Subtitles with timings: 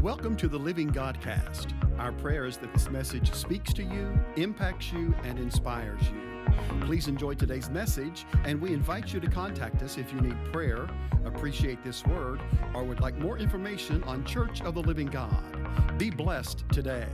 [0.00, 1.72] Welcome to the Living Godcast.
[1.98, 6.52] Our prayer is that this message speaks to you, impacts you, and inspires you.
[6.86, 10.88] Please enjoy today's message, and we invite you to contact us if you need prayer,
[11.24, 12.40] appreciate this word,
[12.74, 15.98] or would like more information on Church of the Living God.
[15.98, 17.08] Be blessed today.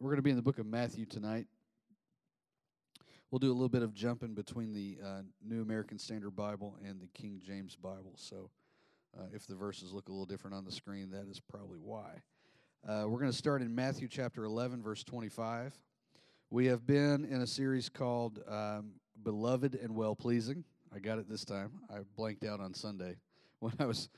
[0.00, 1.46] We're going to be in the book of Matthew tonight.
[3.30, 7.00] We'll do a little bit of jumping between the uh, New American Standard Bible and
[7.00, 8.12] the King James Bible.
[8.14, 8.50] So
[9.18, 12.22] uh, if the verses look a little different on the screen, that is probably why.
[12.86, 15.76] Uh, we're going to start in Matthew chapter 11, verse 25.
[16.50, 18.92] We have been in a series called um,
[19.24, 20.62] Beloved and Well Pleasing.
[20.94, 21.72] I got it this time.
[21.90, 23.16] I blanked out on Sunday.
[23.58, 24.10] When I was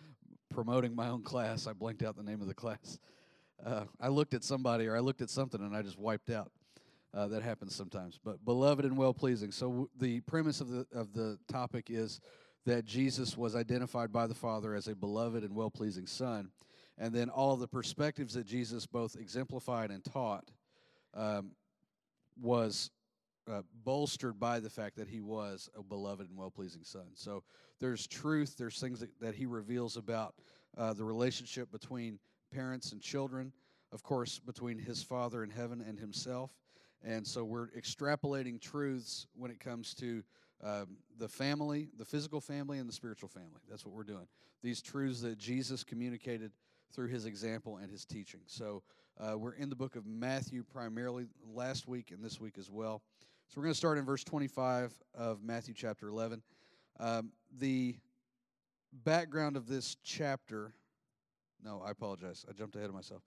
[0.51, 2.99] promoting my own class, I blanked out the name of the class.
[3.65, 6.51] Uh, I looked at somebody or I looked at something and I just wiped out.
[7.15, 8.19] Uh, that happens sometimes.
[8.23, 9.51] But beloved and well pleasing.
[9.51, 12.21] So w- the premise of the of the topic is
[12.67, 16.51] that Jesus was identified by the Father as a beloved and well pleasing Son,
[16.99, 20.51] and then all of the perspectives that Jesus both exemplified and taught
[21.15, 21.53] um,
[22.41, 22.91] was
[23.51, 27.07] uh, bolstered by the fact that he was a beloved and well pleasing Son.
[27.15, 27.43] So
[27.81, 28.57] there's truth.
[28.59, 30.35] There's things that, that he reveals about
[30.77, 32.19] uh, the relationship between
[32.53, 33.53] parents and children.
[33.93, 36.51] Of course, between his Father in heaven and himself.
[37.05, 40.23] And so we're extrapolating truths when it comes to
[40.63, 43.61] um, the family, the physical family, and the spiritual family.
[43.69, 44.27] That's what we're doing.
[44.63, 46.51] These truths that Jesus communicated
[46.93, 48.41] through his example and his teaching.
[48.47, 48.83] So
[49.19, 53.03] uh, we're in the book of Matthew primarily last week and this week as well.
[53.49, 56.43] So we're going to start in verse 25 of Matthew chapter 11.
[57.01, 57.97] Um, the
[58.93, 60.75] background of this chapter,
[61.65, 62.45] no, I apologize.
[62.49, 63.23] I jumped ahead of myself.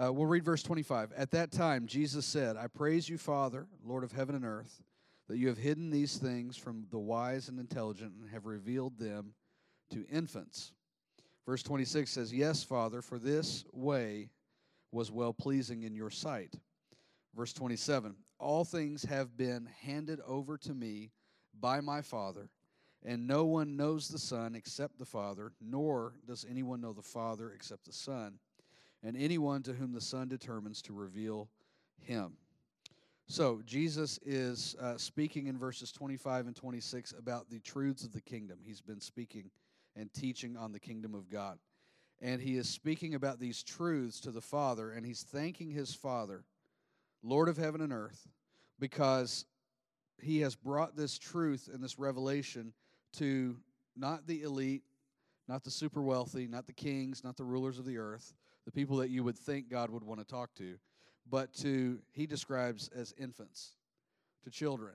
[0.00, 1.12] Uh, we'll read verse 25.
[1.16, 4.80] At that time, Jesus said, I praise you, Father, Lord of heaven and earth,
[5.28, 9.34] that you have hidden these things from the wise and intelligent and have revealed them
[9.90, 10.72] to infants.
[11.44, 14.30] Verse 26 says, Yes, Father, for this way
[14.92, 16.54] was well pleasing in your sight.
[17.34, 21.10] Verse 27 All things have been handed over to me
[21.58, 22.50] by my Father,
[23.04, 27.50] and no one knows the Son except the Father, nor does anyone know the Father
[27.52, 28.38] except the Son
[29.02, 31.48] and anyone to whom the Son determines to reveal
[32.00, 32.32] him.
[33.30, 38.22] So, Jesus is uh, speaking in verses 25 and 26 about the truths of the
[38.22, 38.58] kingdom.
[38.64, 39.50] He's been speaking
[39.94, 41.58] and teaching on the kingdom of God.
[42.20, 46.44] And he is speaking about these truths to the Father, and he's thanking his Father,
[47.22, 48.26] Lord of heaven and earth,
[48.80, 49.44] because
[50.20, 52.72] he has brought this truth and this revelation
[53.14, 53.56] to
[53.96, 54.82] not the elite,
[55.48, 58.34] not the super wealthy, not the kings, not the rulers of the earth,
[58.68, 60.76] the people that you would think God would want to talk to,
[61.30, 63.76] but to, he describes as infants,
[64.44, 64.92] to children,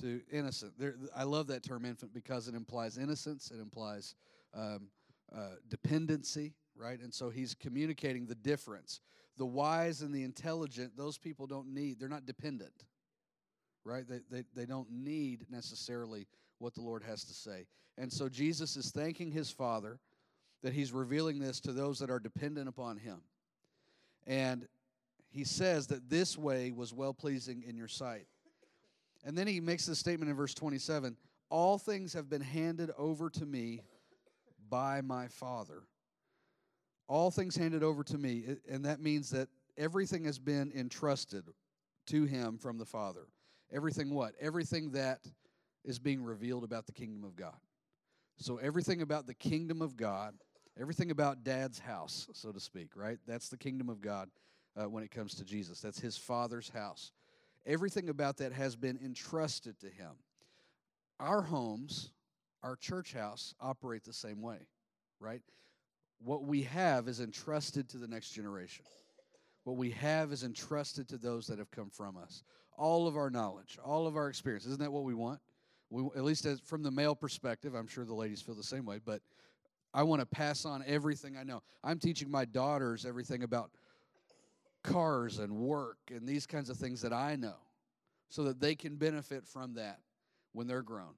[0.00, 0.72] to innocent.
[0.78, 4.14] There, I love that term infant because it implies innocence, it implies
[4.54, 4.88] um,
[5.30, 6.98] uh, dependency, right?
[7.00, 9.02] And so he's communicating the difference.
[9.36, 12.86] The wise and the intelligent, those people don't need, they're not dependent,
[13.84, 14.08] right?
[14.08, 16.26] They, they, they don't need necessarily
[16.60, 17.66] what the Lord has to say.
[17.98, 19.98] And so Jesus is thanking his Father
[20.62, 23.22] that he's revealing this to those that are dependent upon him.
[24.26, 24.66] And
[25.30, 28.26] he says that this way was well pleasing in your sight.
[29.24, 31.16] And then he makes this statement in verse 27
[31.50, 33.82] All things have been handed over to me
[34.68, 35.82] by my Father.
[37.08, 38.56] All things handed over to me.
[38.70, 41.44] And that means that everything has been entrusted
[42.06, 43.26] to him from the Father.
[43.72, 44.34] Everything what?
[44.40, 45.20] Everything that
[45.84, 47.56] is being revealed about the kingdom of God.
[48.38, 50.34] So, everything about the kingdom of God
[50.80, 53.18] Everything about dad's house, so to speak, right?
[53.26, 54.30] That's the kingdom of God
[54.76, 55.80] uh, when it comes to Jesus.
[55.80, 57.12] That's his father's house.
[57.66, 60.12] Everything about that has been entrusted to him.
[61.20, 62.10] Our homes,
[62.62, 64.66] our church house, operate the same way,
[65.20, 65.42] right?
[66.18, 68.84] What we have is entrusted to the next generation.
[69.64, 72.42] What we have is entrusted to those that have come from us.
[72.76, 74.66] All of our knowledge, all of our experience.
[74.66, 75.40] Isn't that what we want?
[75.90, 78.86] We, at least as, from the male perspective, I'm sure the ladies feel the same
[78.86, 79.20] way, but
[79.94, 81.62] I want to pass on everything I know.
[81.84, 83.70] I'm teaching my daughters everything about
[84.82, 87.56] cars and work and these kinds of things that I know
[88.28, 90.00] so that they can benefit from that
[90.52, 91.14] when they're grown.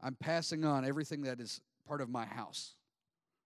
[0.00, 2.74] I'm passing on everything that is part of my house,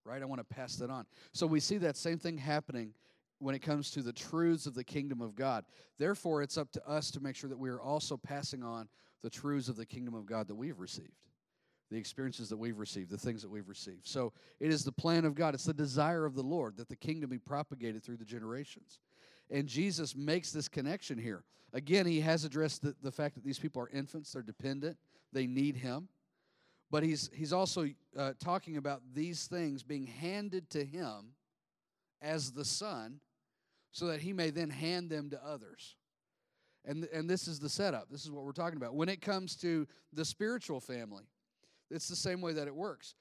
[0.04, 0.22] right?
[0.22, 1.04] I want to pass that on.
[1.32, 2.94] So we see that same thing happening
[3.40, 5.64] when it comes to the truths of the kingdom of God.
[5.98, 8.88] Therefore, it's up to us to make sure that we are also passing on
[9.22, 11.12] the truths of the kingdom of God that we've received
[11.90, 14.06] the experiences that we've received, the things that we've received.
[14.06, 15.54] So it is the plan of God.
[15.54, 18.98] It's the desire of the Lord that the kingdom be propagated through the generations.
[19.50, 21.44] And Jesus makes this connection here.
[21.72, 24.96] Again, he has addressed the, the fact that these people are infants, they're dependent,
[25.32, 26.08] they need him.
[26.90, 31.34] But he's, he's also uh, talking about these things being handed to him
[32.22, 33.20] as the Son
[33.90, 35.96] so that he may then hand them to others.
[36.84, 38.10] And, and this is the setup.
[38.10, 38.94] This is what we're talking about.
[38.94, 41.24] When it comes to the spiritual family,
[41.94, 43.14] it's the same way that it works.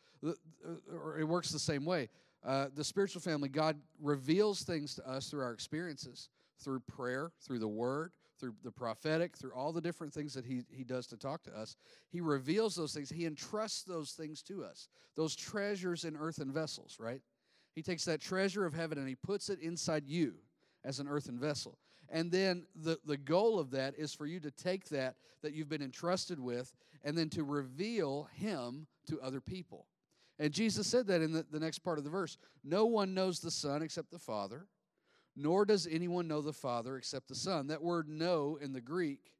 [0.91, 2.09] Or it works the same way.
[2.43, 6.29] Uh, the spiritual family, God reveals things to us through our experiences,
[6.59, 10.63] through prayer, through the word, through the prophetic, through all the different things that he,
[10.69, 11.77] he does to talk to us.
[12.09, 13.09] He reveals those things.
[13.09, 17.21] He entrusts those things to us, those treasures in earthen vessels, right?
[17.75, 20.33] He takes that treasure of heaven and he puts it inside you
[20.83, 21.77] as an earthen vessel.
[22.13, 25.67] And then the, the goal of that is for you to take that that you've
[25.67, 26.71] been entrusted with
[27.03, 29.87] and then to reveal him to other people.
[30.37, 33.39] And Jesus said that in the, the next part of the verse No one knows
[33.39, 34.67] the Son except the Father,
[35.35, 37.67] nor does anyone know the Father except the Son.
[37.67, 39.31] That word know in the Greek,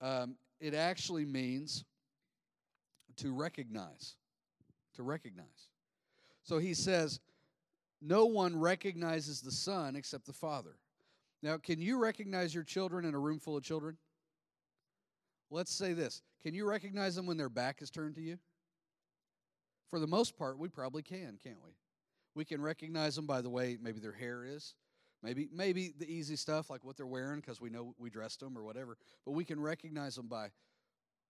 [0.00, 1.84] um, it actually means
[3.18, 4.16] to recognize.
[4.96, 5.68] To recognize.
[6.42, 7.20] So he says,
[8.02, 10.74] No one recognizes the Son except the Father.
[11.42, 13.96] Now, can you recognize your children in a room full of children?
[15.50, 18.38] Let's say this Can you recognize them when their back is turned to you?
[19.90, 21.72] For the most part, we probably can, can't we?
[22.34, 24.74] We can recognize them by the way maybe their hair is,
[25.22, 28.56] maybe maybe the easy stuff like what they're wearing because we know we dressed them
[28.56, 28.98] or whatever.
[29.24, 30.50] But we can recognize them by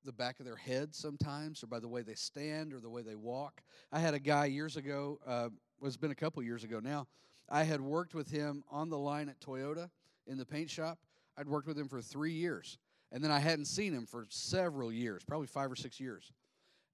[0.04, 3.02] the back of their head sometimes, or by the way they stand or the way
[3.02, 3.62] they walk.
[3.92, 5.18] I had a guy years ago.
[5.26, 5.48] Uh,
[5.82, 7.06] it's been a couple years ago now.
[7.48, 9.90] I had worked with him on the line at Toyota
[10.26, 10.98] in the paint shop.
[11.36, 12.78] I'd worked with him for three years,
[13.12, 16.32] and then I hadn't seen him for several years, probably five or six years.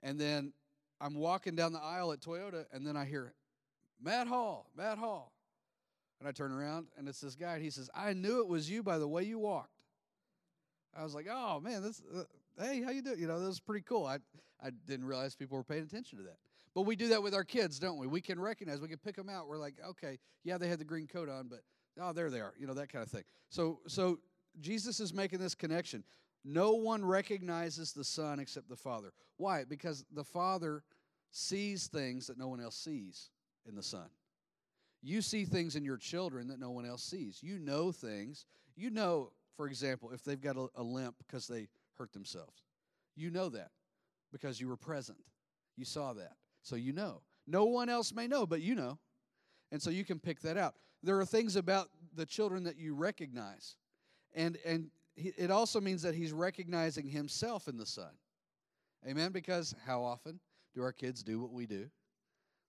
[0.02, 0.52] And then
[1.00, 3.34] I'm walking down the aisle at Toyota, and then I hear,
[4.00, 5.32] Matt Hall, Matt Hall.
[6.20, 8.70] And I turn around, and it's this guy, and he says, I knew it was
[8.70, 9.70] you by the way you walked.
[10.96, 12.22] I was like, oh, man, this, uh,
[12.62, 13.18] hey, how you doing?
[13.18, 14.06] You know, that was pretty cool.
[14.06, 14.18] I,
[14.62, 16.38] I didn't realize people were paying attention to that.
[16.74, 18.06] But we do that with our kids, don't we?
[18.06, 19.48] We can recognize, we can pick them out.
[19.48, 21.60] We're like, okay, yeah, they had the green coat on, but
[22.00, 22.52] oh, there they are.
[22.58, 23.22] You know, that kind of thing.
[23.48, 24.18] So, so
[24.60, 26.02] Jesus is making this connection.
[26.44, 29.12] No one recognizes the Son except the Father.
[29.36, 29.64] Why?
[29.64, 30.82] Because the Father
[31.30, 33.30] sees things that no one else sees
[33.66, 34.08] in the Son.
[35.02, 37.40] You see things in your children that no one else sees.
[37.42, 38.46] You know things.
[38.76, 41.68] You know, for example, if they've got a, a limp because they
[41.98, 42.62] hurt themselves.
[43.14, 43.70] You know that
[44.32, 45.18] because you were present.
[45.76, 46.32] You saw that.
[46.64, 47.22] So you know.
[47.46, 48.98] No one else may know, but you know.
[49.70, 50.74] And so you can pick that out.
[51.02, 53.76] There are things about the children that you recognize.
[54.34, 58.10] And and it also means that he's recognizing himself in the son.
[59.08, 60.40] Amen because how often
[60.74, 61.88] do our kids do what we do?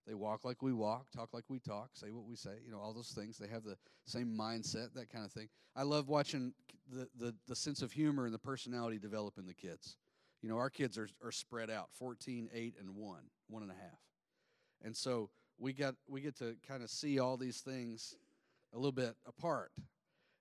[0.06, 2.80] They walk like we walk, talk like we talk, say what we say, you know,
[2.80, 3.38] all those things.
[3.38, 5.48] They have the same mindset, that kind of thing.
[5.76, 6.54] I love watching
[6.92, 9.98] the, the, the sense of humor and the personality develop in the kids.
[10.44, 13.20] You know, our kids are, are spread out 14, 8, and 1,
[13.50, 14.00] one and a half.
[14.84, 18.16] And so we got we get to kind of see all these things
[18.74, 19.72] a little bit apart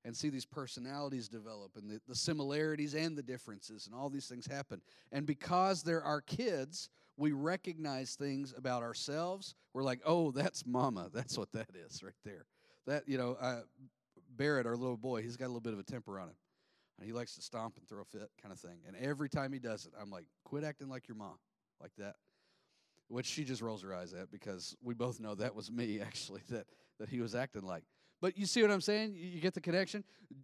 [0.04, 4.26] and see these personalities develop and the, the similarities and the differences and all these
[4.26, 4.80] things happen.
[5.12, 9.54] And because they're our kids, we recognize things about ourselves.
[9.72, 11.08] We're like, oh, that's mama.
[11.14, 12.46] That's what that is right there.
[12.86, 13.62] That, you know, uh,
[14.36, 16.36] Barrett, our little boy, he's got a little bit of a temper on him.
[16.98, 18.78] And he likes to stomp and throw a fit kind of thing.
[18.86, 21.38] And every time he does it, I'm like, quit acting like your mom,
[21.80, 22.16] like that.
[23.14, 26.40] Which she just rolls her eyes at because we both know that was me, actually,
[26.50, 26.66] that,
[26.98, 27.84] that he was acting like.
[28.20, 29.14] But you see what I'm saying?
[29.16, 30.02] You get the connection?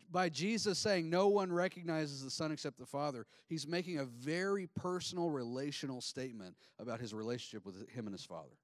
[0.09, 4.69] By Jesus saying no one recognizes the Son except the Father, he's making a very
[4.69, 8.55] personal relational statement about his relationship with him and his Father.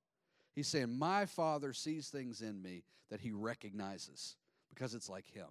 [0.54, 4.36] He's saying, My Father sees things in me that he recognizes
[4.72, 5.48] because it's like him.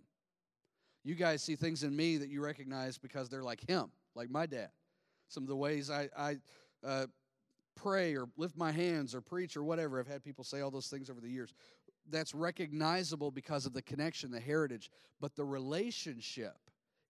[1.04, 4.46] You guys see things in me that you recognize because they're like him, like my
[4.46, 4.70] dad.
[5.28, 6.38] Some of the ways I, I
[6.86, 7.08] uh,
[7.76, 10.00] pray or lift my hands or preach or whatever.
[10.00, 11.54] I've had people say all those things over the years
[12.10, 16.58] that's recognizable because of the connection, the heritage, but the relationship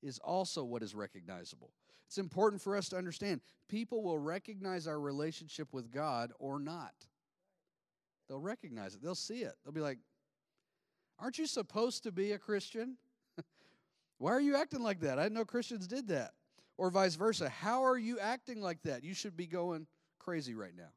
[0.01, 1.71] is also what is recognizable.
[2.07, 6.93] It's important for us to understand people will recognize our relationship with God or not.
[8.27, 9.53] They'll recognize it, they'll see it.
[9.63, 9.99] They'll be like,
[11.17, 12.97] Aren't you supposed to be a Christian?
[14.17, 15.17] Why are you acting like that?
[15.17, 16.31] I didn't know Christians did that.
[16.77, 17.47] Or vice versa.
[17.47, 19.01] How are you acting like that?
[19.01, 19.87] You should be going
[20.25, 20.89] crazy right now.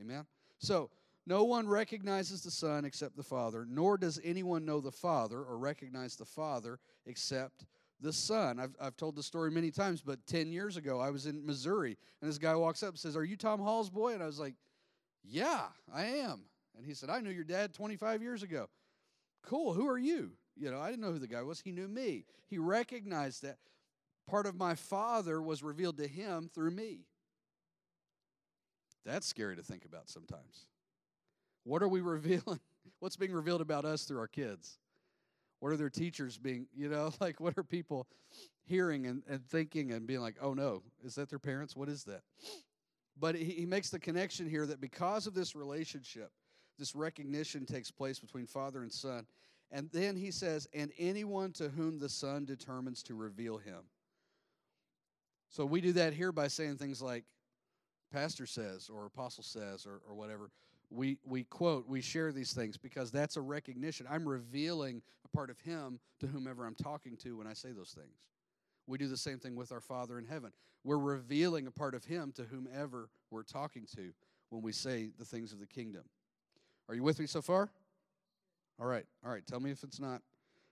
[0.00, 0.24] Amen?
[0.58, 0.90] So,
[1.26, 5.58] no one recognizes the Son except the Father, nor does anyone know the Father or
[5.58, 7.66] recognize the Father except
[8.00, 8.58] the Son.
[8.58, 11.96] I've, I've told the story many times, but 10 years ago, I was in Missouri,
[12.20, 14.12] and this guy walks up and says, Are you Tom Hall's boy?
[14.12, 14.54] And I was like,
[15.22, 16.44] Yeah, I am.
[16.76, 18.68] And he said, I knew your dad 25 years ago.
[19.44, 20.32] Cool, who are you?
[20.56, 21.60] You know, I didn't know who the guy was.
[21.60, 22.24] He knew me.
[22.48, 23.58] He recognized that
[24.28, 27.06] part of my Father was revealed to him through me.
[29.04, 30.66] That's scary to think about sometimes.
[31.64, 32.60] What are we revealing?
[33.00, 34.78] What's being revealed about us through our kids?
[35.60, 38.06] What are their teachers being, you know, like what are people
[38.66, 41.76] hearing and, and thinking and being like, oh no, is that their parents?
[41.76, 42.22] What is that?
[43.18, 46.30] But he, he makes the connection here that because of this relationship,
[46.78, 49.26] this recognition takes place between father and son.
[49.70, 53.84] And then he says, and anyone to whom the son determines to reveal him.
[55.48, 57.24] So we do that here by saying things like,
[58.14, 60.50] pastor says, or apostle says, or, or whatever.
[60.90, 64.06] We, we quote, we share these things because that's a recognition.
[64.08, 67.90] I'm revealing a part of him to whomever I'm talking to when I say those
[67.90, 68.22] things.
[68.86, 70.52] We do the same thing with our Father in heaven.
[70.84, 74.12] We're revealing a part of him to whomever we're talking to
[74.50, 76.04] when we say the things of the kingdom.
[76.88, 77.70] Are you with me so far?
[78.78, 79.44] All right, all right.
[79.46, 80.20] Tell me if it's not,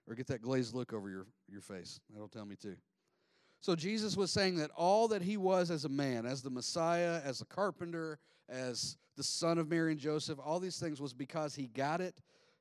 [0.07, 1.99] or get that glazed look over your, your face.
[2.13, 2.77] That'll tell me too.
[3.63, 7.21] So Jesus was saying that all that he was as a man, as the Messiah,
[7.25, 11.55] as a carpenter, as the son of Mary and Joseph, all these things was because
[11.55, 12.17] he got it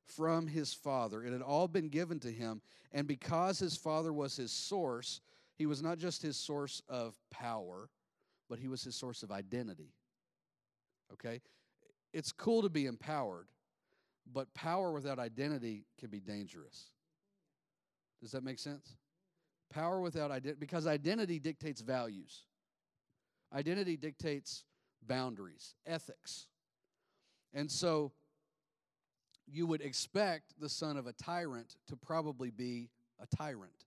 [0.06, 1.24] from his father.
[1.24, 2.62] It had all been given to him.
[2.92, 5.22] And because his father was his source,
[5.56, 7.90] he was not just his source of power,
[8.48, 9.96] but he was his source of identity.
[11.14, 11.42] Okay?
[12.14, 13.48] It's cool to be empowered,
[14.32, 16.92] but power without identity can be dangerous.
[18.22, 18.94] Does that make sense?
[19.72, 22.44] Power without identity, because identity dictates values.
[23.54, 24.64] Identity dictates
[25.08, 26.48] boundaries, ethics.
[27.54, 28.12] And so
[29.48, 32.90] you would expect the son of a tyrant to probably be
[33.22, 33.86] a tyrant,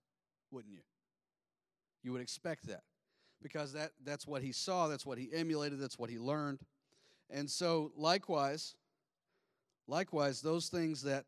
[0.51, 0.81] wouldn't you?
[2.03, 2.83] You would expect that
[3.41, 6.59] because that, that's what he saw, that's what he emulated, that's what he learned.
[7.29, 8.75] And so, likewise,
[9.87, 11.25] likewise, those things that,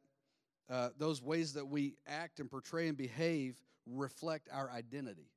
[0.70, 3.56] uh, those ways that we act and portray and behave
[3.92, 5.30] reflect our identity.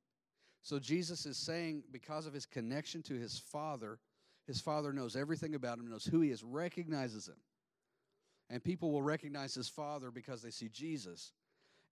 [0.63, 3.99] So, Jesus is saying, because of his connection to his Father,
[4.47, 7.37] his Father knows everything about him, knows who he is, recognizes him.
[8.49, 11.31] And people will recognize his Father because they see Jesus.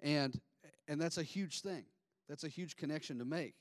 [0.01, 0.39] And,
[0.87, 1.85] and that's a huge thing.
[2.27, 3.55] That's a huge connection to make.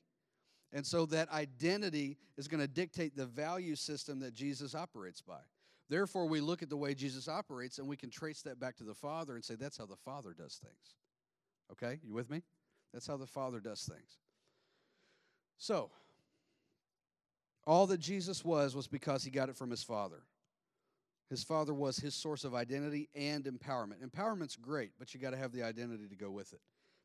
[0.73, 5.41] And so that identity is going to dictate the value system that Jesus operates by.
[5.89, 8.85] Therefore, we look at the way Jesus operates and we can trace that back to
[8.85, 10.97] the Father and say, that's how the Father does things.
[11.73, 11.99] Okay?
[12.05, 12.43] You with me?
[12.93, 14.19] That's how the Father does things.
[15.59, 15.91] So,
[17.67, 20.23] all that Jesus was was because he got it from his Father.
[21.29, 24.03] His Father was his source of identity and empowerment.
[24.03, 26.61] Empowerment's great, but you got to have the identity to go with it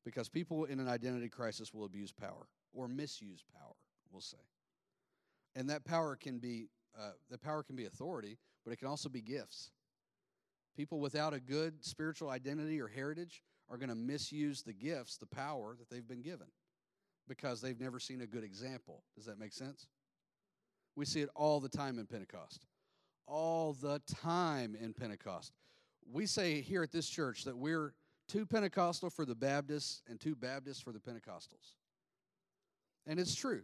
[0.06, 3.76] because people in an identity crisis will abuse power or misuse power,
[4.12, 4.38] we'll say.
[5.56, 9.10] And that power can be uh, the power can be authority, but it can also
[9.10, 9.72] be gifts.
[10.78, 15.26] People without a good spiritual identity or heritage are going to misuse the gifts, the
[15.26, 16.48] power that they've been given,
[17.28, 19.04] because they've never seen a good example.
[19.16, 19.88] Does that make sense?
[20.96, 22.66] We see it all the time in Pentecost.
[23.26, 25.54] All the time in Pentecost.
[26.12, 27.94] We say here at this church that we're
[28.28, 31.76] too Pentecostal for the Baptists and too Baptists for the Pentecostals.
[33.08, 33.62] And it's true.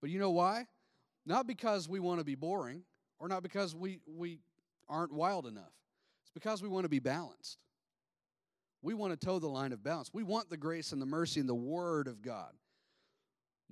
[0.00, 0.66] But you know why?
[1.26, 2.82] Not because we want to be boring
[3.18, 4.40] or not because we, we
[4.88, 5.72] aren't wild enough.
[6.22, 7.58] It's because we want to be balanced.
[8.84, 10.10] We want to toe the line of balance.
[10.12, 12.52] We want the grace and the mercy and the Word of God.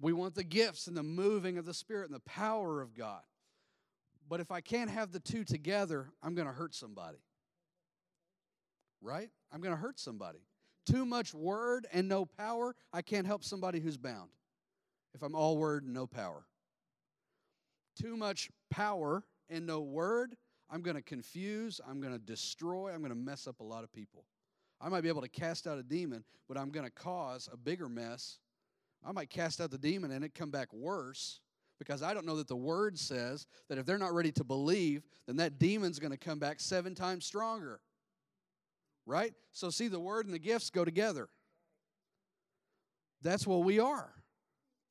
[0.00, 3.21] We want the gifts and the moving of the Spirit and the power of God.
[4.28, 7.19] But if I can't have the two together, I'm going to hurt somebody
[9.02, 9.28] right?
[9.52, 10.38] I'm going to hurt somebody.
[10.87, 14.31] Too much word and no power, I can't help somebody who's bound.
[15.14, 16.47] If I'm all word and no power.
[18.00, 20.35] Too much power and no word,
[20.71, 23.85] I'm going to confuse, I'm going to destroy, I'm going to mess up a lot
[23.85, 24.25] of people.
[24.82, 27.56] I might be able to cast out a demon, but I'm going to cause a
[27.56, 28.38] bigger mess.
[29.06, 31.40] I might cast out the demon and it come back worse
[31.78, 35.04] because I don't know that the word says that if they're not ready to believe,
[35.26, 37.80] then that demon's going to come back seven times stronger
[39.06, 39.32] right?
[39.52, 41.28] So, see, the word and the gifts go together.
[43.22, 44.12] That's what we are.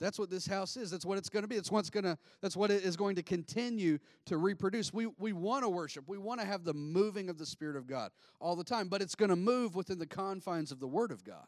[0.01, 0.89] That's what this house is.
[0.89, 1.55] That's what it's going to be.
[1.55, 2.17] That's what's going to.
[2.41, 4.91] That's what it is going to continue to reproduce.
[4.91, 6.09] We we want to worship.
[6.09, 9.01] We want to have the moving of the Spirit of God all the time, but
[9.01, 11.45] it's going to move within the confines of the Word of God.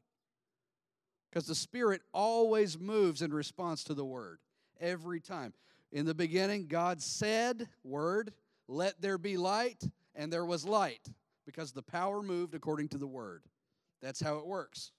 [1.30, 4.38] Because the Spirit always moves in response to the Word
[4.80, 5.54] every time.
[5.92, 8.34] In the beginning, God said, "Word,
[8.68, 9.84] let there be light,"
[10.14, 11.10] and there was light
[11.46, 13.44] because the power moved according to the word.
[14.02, 14.92] That's how it works.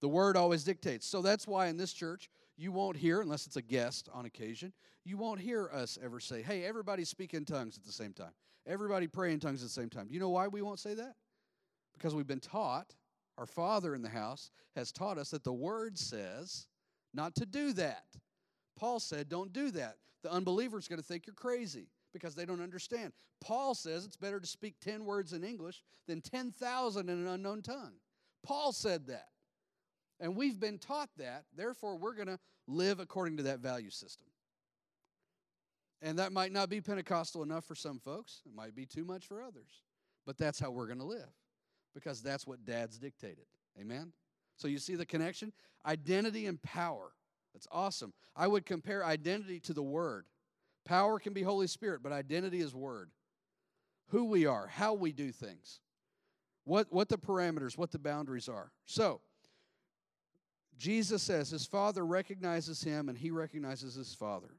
[0.00, 1.06] The word always dictates.
[1.06, 4.72] So that's why in this church, you won't hear, unless it's a guest on occasion,
[5.04, 8.32] you won't hear us ever say, hey, everybody speak in tongues at the same time.
[8.66, 10.06] Everybody pray in tongues at the same time.
[10.06, 11.14] Do you know why we won't say that?
[11.92, 12.94] Because we've been taught,
[13.36, 16.66] our Father in the house has taught us that the Word says
[17.12, 18.04] not to do that.
[18.78, 19.96] Paul said, don't do that.
[20.22, 23.12] The unbeliever is going to think you're crazy because they don't understand.
[23.40, 27.62] Paul says it's better to speak 10 words in English than 10,000 in an unknown
[27.62, 27.92] tongue.
[28.42, 29.28] Paul said that.
[30.20, 31.44] And we've been taught that.
[31.56, 34.26] Therefore, we're going to live according to that value system.
[36.02, 39.26] And that might not be Pentecostal enough for some folks, it might be too much
[39.26, 39.82] for others.
[40.26, 41.32] But that's how we're going to live
[41.94, 43.44] because that's what dads dictated.
[43.80, 44.12] Amen?
[44.56, 45.52] So you see the connection?
[45.86, 47.12] Identity and power.
[47.52, 48.12] That's awesome.
[48.34, 50.26] I would compare identity to the Word.
[50.84, 53.10] Power can be Holy Spirit, but identity is Word.
[54.08, 55.80] Who we are, how we do things,
[56.64, 58.72] what, what the parameters, what the boundaries are.
[58.84, 59.20] So,
[60.78, 64.56] Jesus says his Father recognizes him and he recognizes his Father.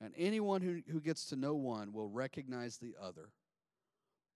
[0.00, 3.30] And anyone who, who gets to know one will recognize the other.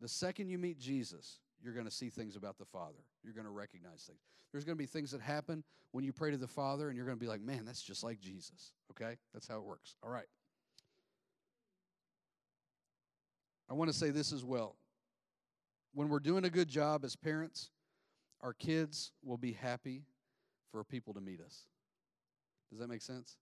[0.00, 3.04] The second you meet Jesus, you're going to see things about the Father.
[3.24, 4.20] You're going to recognize things.
[4.52, 7.06] There's going to be things that happen when you pray to the Father, and you're
[7.06, 8.72] going to be like, man, that's just like Jesus.
[8.92, 9.16] Okay?
[9.34, 9.96] That's how it works.
[10.02, 10.26] All right.
[13.68, 14.76] I want to say this as well.
[15.92, 17.70] When we're doing a good job as parents,
[18.40, 20.04] our kids will be happy
[20.70, 21.62] for people to meet us.
[22.70, 23.36] Does that make sense?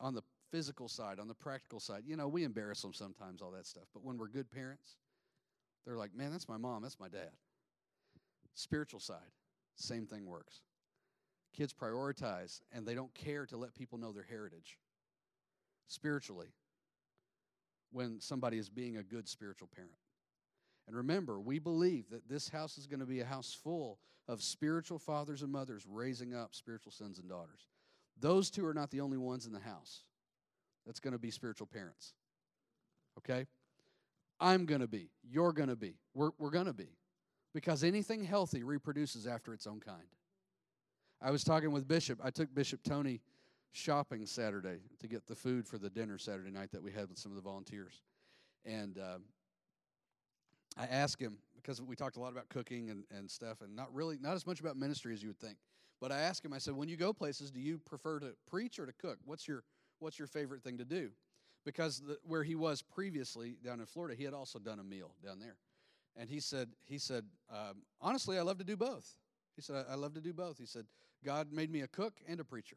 [0.00, 3.50] On the physical side, on the practical side, you know, we embarrass them sometimes, all
[3.50, 3.84] that stuff.
[3.92, 4.96] But when we're good parents,
[5.86, 7.30] they're like, man, that's my mom, that's my dad.
[8.54, 9.30] Spiritual side,
[9.76, 10.60] same thing works.
[11.56, 14.78] Kids prioritize and they don't care to let people know their heritage
[15.88, 16.48] spiritually
[17.90, 19.92] when somebody is being a good spiritual parent.
[20.90, 24.42] And remember, we believe that this house is going to be a house full of
[24.42, 27.68] spiritual fathers and mothers raising up spiritual sons and daughters.
[28.18, 30.02] Those two are not the only ones in the house
[30.84, 32.14] that's going to be spiritual parents.
[33.18, 33.46] Okay?
[34.40, 35.10] I'm going to be.
[35.22, 35.94] You're going to be.
[36.12, 36.88] We're, we're going to be.
[37.54, 40.08] Because anything healthy reproduces after its own kind.
[41.22, 42.18] I was talking with Bishop.
[42.20, 43.20] I took Bishop Tony
[43.70, 47.18] shopping Saturday to get the food for the dinner Saturday night that we had with
[47.18, 48.02] some of the volunteers.
[48.64, 49.18] And uh,
[50.76, 53.92] I asked him, because we talked a lot about cooking and, and stuff, and not
[53.94, 55.56] really, not as much about ministry as you would think.
[56.00, 58.78] But I asked him, I said, when you go places, do you prefer to preach
[58.78, 59.18] or to cook?
[59.24, 59.64] What's your,
[59.98, 61.10] what's your favorite thing to do?
[61.64, 65.14] because the, where he was previously down in Florida, he had also done a meal
[65.24, 65.56] down there.
[66.16, 69.14] And he said, he said, um, honestly, I love to do both.
[69.56, 70.58] He said, I, I love to do both.
[70.58, 70.86] He said,
[71.24, 72.76] God made me a cook and a preacher.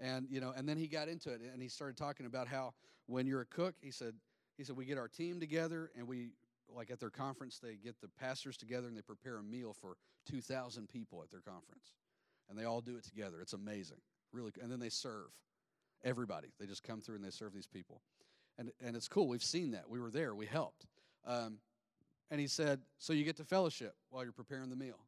[0.00, 2.72] And you know, and then he got into it, and he started talking about how
[3.06, 4.14] when you're a cook, he said,
[4.56, 6.28] he said we get our team together, and we
[6.74, 9.96] like at their conference, they get the pastors together and they prepare a meal for
[10.30, 11.94] 2,000 people at their conference,
[12.48, 13.40] and they all do it together.
[13.40, 13.98] It's amazing,
[14.32, 14.52] really.
[14.60, 15.30] And then they serve.
[16.04, 16.48] Everybody.
[16.60, 18.02] They just come through and they serve these people.
[18.56, 19.26] And, and it's cool.
[19.26, 19.88] We've seen that.
[19.88, 20.32] We were there.
[20.32, 20.86] We helped.
[21.26, 21.58] Um,
[22.30, 25.00] and he said, So you get to fellowship while you're preparing the meal.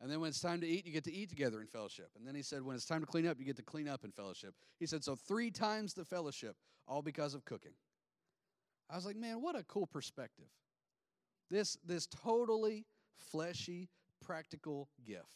[0.00, 2.08] And then when it's time to eat, you get to eat together in fellowship.
[2.16, 4.04] And then he said, When it's time to clean up, you get to clean up
[4.04, 4.54] in fellowship.
[4.78, 6.56] He said, So three times the fellowship,
[6.88, 7.72] all because of cooking.
[8.88, 10.46] I was like, Man, what a cool perspective.
[11.50, 12.86] This, this totally
[13.16, 13.88] fleshy,
[14.24, 15.26] practical gift.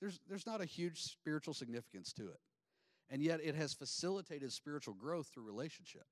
[0.00, 2.40] There's, there's not a huge spiritual significance to it
[3.10, 6.04] and yet it has facilitated spiritual growth through relationship.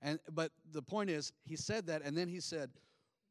[0.00, 2.70] And but the point is, he said that, and then he said,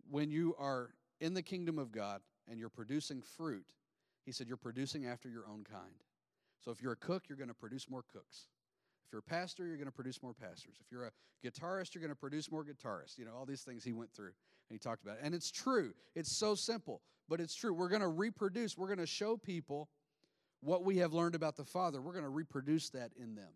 [0.10, 0.90] when you are
[1.20, 3.66] in the kingdom of God and you're producing fruit,
[4.26, 6.04] he said you're producing after your own kind.
[6.64, 8.48] So if you're a cook, you're going to produce more cooks.
[9.06, 10.76] If you're a pastor, you're going to produce more pastors.
[10.80, 11.12] If you're a
[11.46, 13.18] guitarist, you're going to produce more guitarists.
[13.18, 14.32] You know, all these things he went through
[14.70, 15.18] and he talked about.
[15.18, 15.22] It.
[15.24, 15.94] And it's true.
[16.16, 17.74] It's so simple, but it's true.
[17.74, 19.90] We're going to reproduce, we're going to show people
[20.62, 23.52] what we have learned about the Father, we're going to reproduce that in them.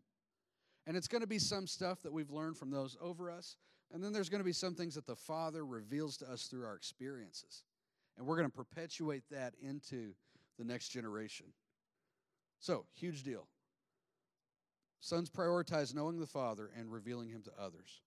[0.85, 3.57] And it's going to be some stuff that we've learned from those over us.
[3.93, 6.65] And then there's going to be some things that the Father reveals to us through
[6.65, 7.63] our experiences.
[8.17, 10.13] And we're going to perpetuate that into
[10.57, 11.47] the next generation.
[12.59, 13.47] So, huge deal.
[14.99, 18.01] Sons prioritize knowing the Father and revealing Him to others.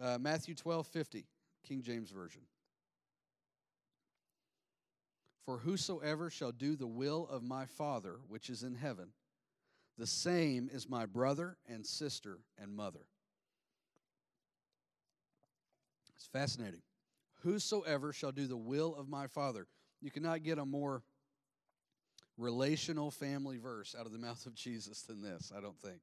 [0.00, 1.26] Uh, Matthew 12 50,
[1.66, 2.42] King James Version.
[5.44, 9.08] For whosoever shall do the will of my Father which is in heaven,
[9.98, 13.06] the same is my brother and sister and mother.
[16.14, 16.82] It's fascinating.
[17.42, 19.66] Whosoever shall do the will of my Father.
[20.00, 21.02] You cannot get a more
[22.36, 26.00] relational family verse out of the mouth of Jesus than this, I don't think.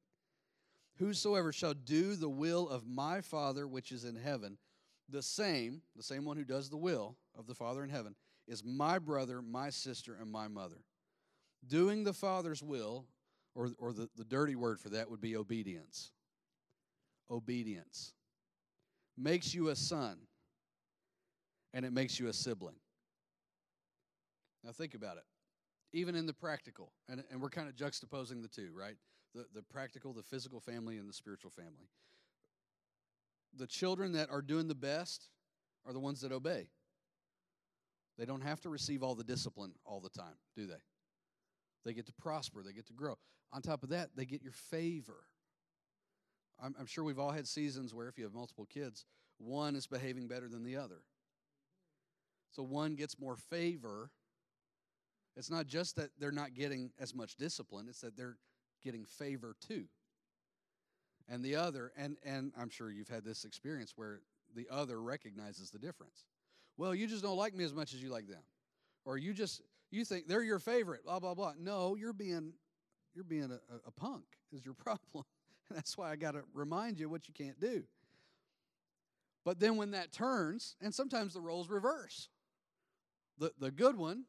[0.97, 4.57] Whosoever shall do the will of my Father which is in heaven,
[5.09, 8.15] the same, the same one who does the will of the Father in heaven,
[8.47, 10.83] is my brother, my sister, and my mother.
[11.67, 13.05] Doing the Father's will,
[13.55, 16.11] or, or the, the dirty word for that would be obedience.
[17.29, 18.13] Obedience
[19.17, 20.17] makes you a son,
[21.73, 22.75] and it makes you a sibling.
[24.63, 25.23] Now, think about it.
[25.93, 28.95] Even in the practical, and, and we're kind of juxtaposing the two, right?
[29.37, 31.89] the, the practical, the physical family, and the spiritual family.
[33.57, 35.29] The children that are doing the best
[35.85, 36.69] are the ones that obey.
[38.17, 40.81] They don't have to receive all the discipline all the time, do they?
[41.85, 43.15] They get to prosper, they get to grow.
[43.53, 45.23] On top of that, they get your favor.
[46.61, 49.05] I'm, I'm sure we've all had seasons where, if you have multiple kids,
[49.37, 51.01] one is behaving better than the other.
[52.51, 54.09] So one gets more favor.
[55.35, 58.37] It's not just that they're not getting as much discipline, it's that they're
[58.83, 59.85] getting favor too.
[61.29, 64.21] And the other, and, and I'm sure you've had this experience where
[64.55, 66.25] the other recognizes the difference.
[66.77, 68.43] Well, you just don't like me as much as you like them.
[69.03, 71.53] Or you just you think they're your favorite, blah blah blah.
[71.57, 72.53] No, you're being
[73.15, 75.25] you're being a, a punk is your problem.
[75.71, 77.83] That's why I got to remind you what you can't do.
[79.43, 82.29] But then when that turns, and sometimes the roles reverse.
[83.39, 84.25] The, the good one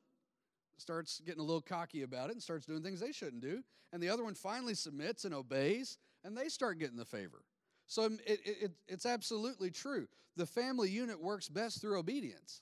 [0.77, 3.63] starts getting a little cocky about it and starts doing things they shouldn't do.
[3.93, 7.43] And the other one finally submits and obeys, and they start getting the favor.
[7.87, 10.09] So um, it, it, it's absolutely true.
[10.37, 12.61] The family unit works best through obedience.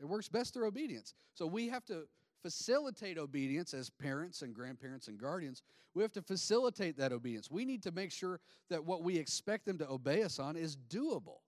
[0.00, 1.14] It works best through obedience.
[1.34, 2.04] So we have to
[2.42, 5.62] facilitate obedience as parents and grandparents and guardians.
[5.94, 7.50] We have to facilitate that obedience.
[7.50, 8.40] We need to make sure
[8.70, 11.38] that what we expect them to obey us on is doable.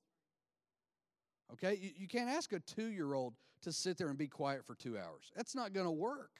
[1.53, 1.79] Okay?
[1.81, 4.75] You, you can't ask a two year old to sit there and be quiet for
[4.75, 5.33] two hours.
[5.35, 6.31] That's not going to work.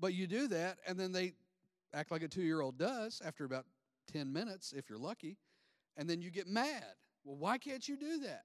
[0.00, 1.34] But you do that, and then they
[1.94, 3.66] act like a two year old does after about
[4.12, 5.36] 10 minutes, if you're lucky,
[5.96, 6.84] and then you get mad.
[7.24, 8.44] Well, why can't you do that?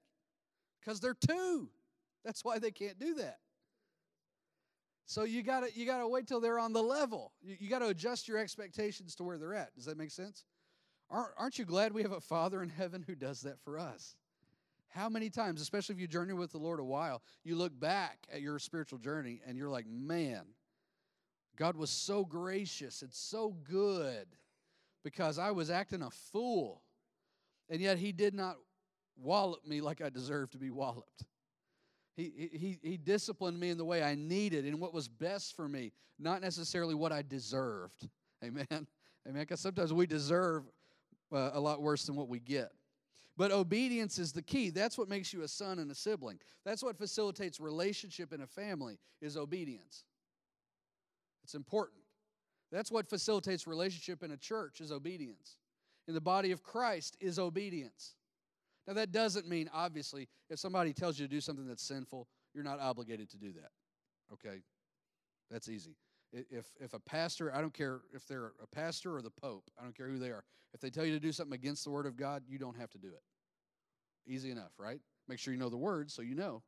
[0.80, 1.68] Because they're two.
[2.24, 3.38] That's why they can't do that.
[5.06, 7.32] So you gotta you gotta wait till they're on the level.
[7.40, 9.74] You, you gotta adjust your expectations to where they're at.
[9.74, 10.44] Does that make sense?
[11.10, 14.16] Aren't, aren't you glad we have a Father in heaven who does that for us?
[14.88, 18.26] How many times, especially if you journey with the Lord a while, you look back
[18.32, 20.44] at your spiritual journey and you're like, man,
[21.58, 24.26] God was so gracious and so good
[25.02, 26.82] because I was acting a fool.
[27.68, 28.56] And yet He did not
[29.20, 31.24] wallop me like I deserved to be walloped.
[32.16, 35.68] He, he, he disciplined me in the way I needed and what was best for
[35.68, 38.08] me, not necessarily what I deserved.
[38.44, 38.66] Amen.
[38.72, 38.86] Amen.
[39.40, 40.64] Because sometimes we deserve
[41.32, 42.70] uh, a lot worse than what we get.
[43.36, 44.70] But obedience is the key.
[44.70, 46.40] That's what makes you a son and a sibling.
[46.64, 50.04] That's what facilitates relationship in a family is obedience.
[51.48, 52.02] It's important.
[52.70, 55.56] That's what facilitates relationship in a church is obedience.
[56.06, 58.16] In the body of Christ is obedience.
[58.86, 62.64] Now that doesn't mean obviously if somebody tells you to do something that's sinful, you're
[62.64, 63.70] not obligated to do that.
[64.30, 64.58] Okay?
[65.50, 65.96] That's easy.
[66.34, 69.84] If if a pastor, I don't care if they're a pastor or the pope, I
[69.84, 70.44] don't care who they are.
[70.74, 72.90] If they tell you to do something against the word of God, you don't have
[72.90, 73.22] to do it.
[74.30, 75.00] Easy enough, right?
[75.26, 76.62] Make sure you know the word so you know.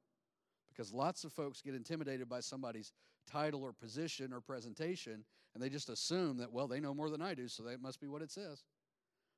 [0.71, 2.95] Because lots of folks get intimidated by somebody's
[3.31, 7.23] title or position or presentation, and they just assume that, well, they know more than
[7.23, 8.63] I do, so that must be what it says.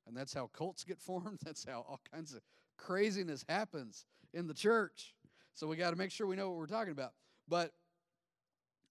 [0.07, 1.39] And that's how cults get formed.
[1.43, 2.41] That's how all kinds of
[2.77, 5.13] craziness happens in the church.
[5.53, 7.13] So we got to make sure we know what we're talking about.
[7.47, 7.71] But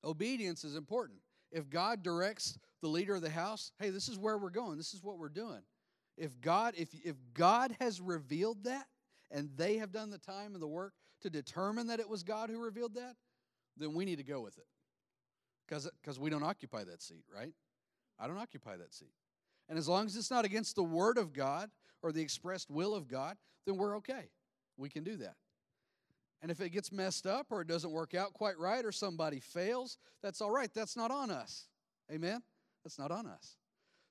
[0.04, 1.18] obedience is important.
[1.50, 4.94] If God directs the leader of the house, hey, this is where we're going, this
[4.94, 5.60] is what we're doing.
[6.16, 8.86] If God, if, if God has revealed that
[9.30, 12.50] and they have done the time and the work to determine that it was God
[12.50, 13.16] who revealed that,
[13.76, 14.66] then we need to go with it.
[16.00, 17.52] Because we don't occupy that seat, right?
[18.18, 19.12] I don't occupy that seat.
[19.68, 21.70] And as long as it's not against the Word of God
[22.02, 24.30] or the expressed will of God, then we're okay.
[24.76, 25.36] We can do that.
[26.42, 29.38] And if it gets messed up or it doesn't work out quite right or somebody
[29.38, 30.70] fails, that's all right.
[30.74, 31.68] That's not on us.
[32.12, 32.42] Amen?
[32.84, 33.56] That's not on us.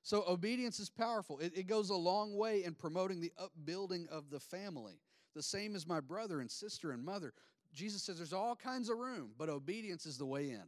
[0.02, 1.38] So obedience is powerful.
[1.38, 5.00] It, it, goes a long way in promoting the upbuilding of the family.
[5.36, 7.34] The same as my brother and sister and mother.
[7.72, 10.64] Jesus says there's all kinds of room, but obedience is the way in.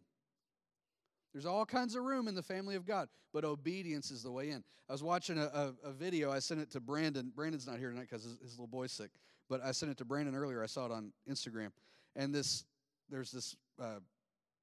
[1.35, 4.51] There's all kinds of room in the family of God, but obedience is the way
[4.51, 4.62] in.
[4.88, 6.31] I was watching a, a, a video.
[6.31, 7.33] I sent it to Brandon.
[7.35, 9.11] Brandon's not here tonight because his, his, little boy's sick,
[9.51, 10.62] but I sent it to Brandon earlier.
[10.62, 11.70] I saw it on Instagram.
[12.14, 12.64] And this,
[13.11, 13.99] there's this uh,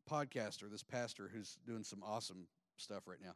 [0.10, 3.34] podcaster, this pastor who's doing some awesome stuff right now.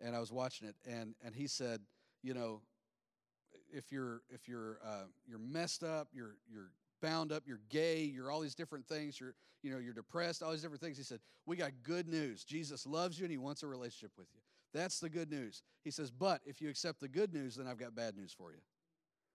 [0.00, 1.80] And I was watching it, and, and he said,
[2.24, 2.60] you know,
[3.72, 6.70] if you're if you're uh, you're messed up, you're you're
[7.04, 10.52] bound up, you're gay, you're all these different things, you're, you know, you're depressed, all
[10.52, 10.96] these different things.
[10.96, 12.44] He said, We got good news.
[12.44, 14.40] Jesus loves you and he wants a relationship with you.
[14.72, 15.62] That's the good news.
[15.84, 18.52] He says, But if you accept the good news, then I've got bad news for
[18.52, 18.58] you.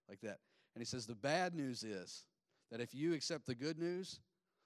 [0.09, 0.39] Like that.
[0.75, 2.25] And he says, The bad news is
[2.71, 4.19] that if you accept the good news,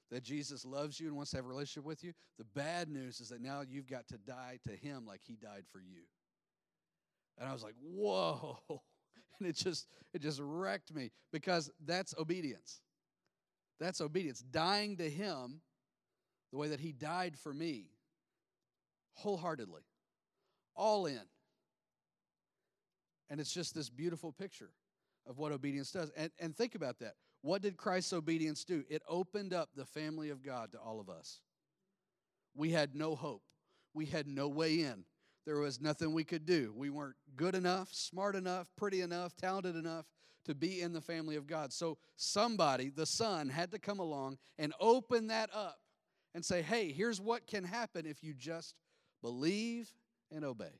[0.10, 3.20] that Jesus loves you and wants to have a relationship with you, the bad news
[3.20, 6.04] is that now you've got to die to him like he died for you.
[7.38, 8.60] And I was like, Whoa.
[9.40, 12.82] And it just it just wrecked me because that's obedience.
[13.84, 14.40] That's obedience.
[14.40, 15.60] Dying to Him
[16.54, 17.90] the way that He died for me,
[19.16, 19.82] wholeheartedly.
[20.74, 21.20] all in.
[23.30, 24.72] And it's just this beautiful picture
[25.28, 26.12] of what obedience does.
[26.16, 27.16] And, and think about that.
[27.42, 28.86] What did Christ's obedience do?
[28.90, 31.42] It opened up the family of God to all of us.
[32.56, 33.44] We had no hope,
[33.94, 35.04] we had no way in.
[35.46, 36.74] There was nothing we could do.
[36.74, 40.06] We weren't good enough, smart enough, pretty enough, talented enough
[40.46, 41.72] to be in the family of God.
[41.72, 45.80] So somebody, the Son, had to come along and open that up
[46.36, 48.76] and say, hey, here's what can happen if you just
[49.22, 49.92] believe
[50.32, 50.80] and obey.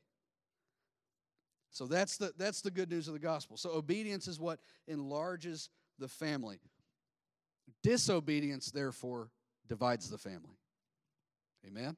[1.70, 3.56] So that's the, that's the good news of the gospel.
[3.56, 6.60] So obedience is what enlarges the family.
[7.82, 9.30] Disobedience, therefore,
[9.68, 10.58] divides the family.
[11.66, 11.96] Amen?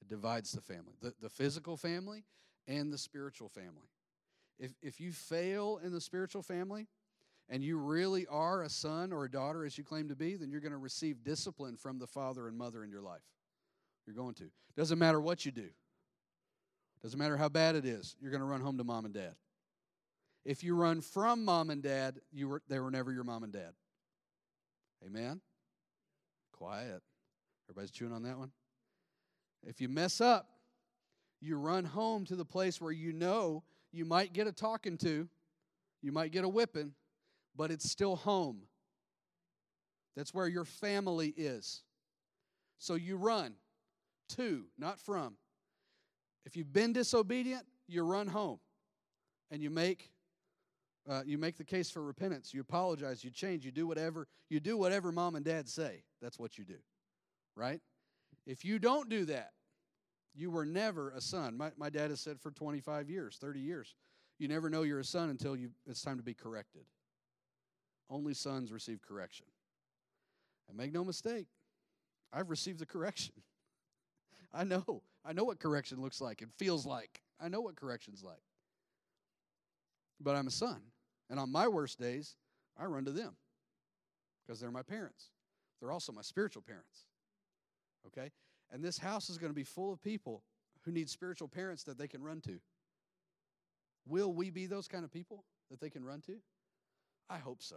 [0.00, 2.24] It divides the family, the, the physical family
[2.68, 3.88] and the spiritual family.
[4.60, 6.86] If, if you fail in the spiritual family
[7.48, 10.50] and you really are a son or a daughter as you claim to be, then
[10.50, 13.22] you're going to receive discipline from the father and mother in your life.
[14.06, 14.50] You're going to.
[14.76, 15.68] Doesn't matter what you do,
[17.02, 19.34] doesn't matter how bad it is, you're going to run home to mom and dad.
[20.44, 23.52] If you run from mom and dad, you were, they were never your mom and
[23.52, 23.72] dad.
[25.04, 25.40] Amen?
[26.52, 27.02] Quiet.
[27.66, 28.50] Everybody's chewing on that one?
[29.66, 30.48] If you mess up,
[31.40, 35.28] you run home to the place where you know you might get a talking to,
[36.02, 36.92] you might get a whipping,
[37.56, 38.62] but it's still home.
[40.16, 41.82] That's where your family is.
[42.78, 43.54] So you run
[44.30, 45.34] to, not from.
[46.46, 48.60] If you've been disobedient, you run home
[49.50, 50.10] and you make
[51.08, 52.52] uh, you make the case for repentance.
[52.52, 53.24] You apologize.
[53.24, 53.64] You change.
[53.64, 56.04] You do whatever you do whatever mom and dad say.
[56.20, 56.76] That's what you do,
[57.56, 57.80] right?
[58.46, 59.52] If you don't do that,
[60.34, 61.56] you were never a son.
[61.56, 63.94] My, my dad has said for 25 years, 30 years,
[64.38, 66.82] you never know you're a son until you, it's time to be corrected.
[68.08, 69.46] Only sons receive correction.
[70.68, 71.46] And make no mistake,
[72.32, 73.34] I've received the correction.
[74.52, 75.02] I know.
[75.24, 77.20] I know what correction looks like and feels like.
[77.40, 78.42] I know what correction's like.
[80.20, 80.80] But I'm a son.
[81.28, 82.36] And on my worst days,
[82.78, 83.36] I run to them
[84.44, 85.30] because they're my parents.
[85.80, 87.06] They're also my spiritual parents.
[88.06, 88.30] Okay?
[88.72, 90.42] And this house is going to be full of people
[90.82, 92.60] who need spiritual parents that they can run to.
[94.06, 96.36] Will we be those kind of people that they can run to?
[97.28, 97.76] I hope so.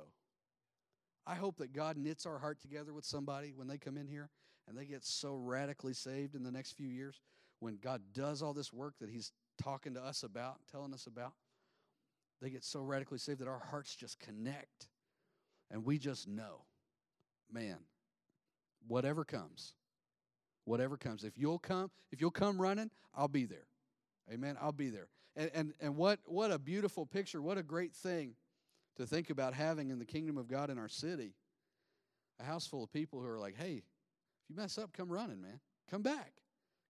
[1.26, 4.30] I hope that God knits our heart together with somebody when they come in here
[4.68, 7.22] and they get so radically saved in the next few years
[7.60, 11.34] when God does all this work that He's talking to us about, telling us about.
[12.42, 14.88] They get so radically saved that our hearts just connect
[15.72, 16.66] and we just know,
[17.52, 17.78] man,
[18.88, 19.74] whatever comes,
[20.66, 21.24] whatever comes.
[21.24, 23.68] If you'll come, if you'll come running, I'll be there.
[24.32, 24.58] Amen.
[24.62, 25.08] I'll be there.
[25.36, 27.42] And and and what what a beautiful picture.
[27.42, 28.36] What a great thing
[28.98, 31.34] to think about having in the kingdom of God in our city.
[32.40, 35.42] A house full of people who are like, "Hey, if you mess up, come running,
[35.42, 35.60] man.
[35.90, 36.34] Come back.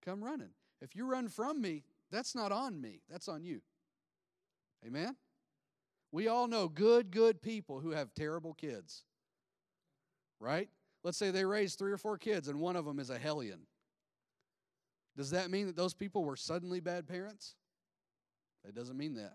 [0.03, 0.51] Come running.
[0.81, 3.01] If you run from me, that's not on me.
[3.09, 3.61] That's on you."
[4.85, 5.15] Amen.
[6.11, 9.03] We all know good good people who have terrible kids.
[10.39, 10.69] Right?
[11.03, 13.59] Let's say they raised three or four kids and one of them is a hellion.
[15.15, 17.55] Does that mean that those people were suddenly bad parents?
[18.67, 19.33] It doesn't mean that.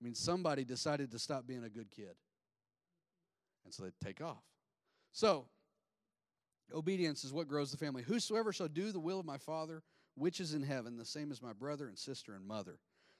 [0.00, 2.14] I mean, somebody decided to stop being a good kid.
[3.64, 4.42] And so they take off.
[5.12, 5.46] So,
[6.74, 8.02] obedience is what grows the family.
[8.02, 9.82] Whosoever shall do the will of my Father,
[10.14, 12.78] which is in heaven, the same as my brother and sister and mother.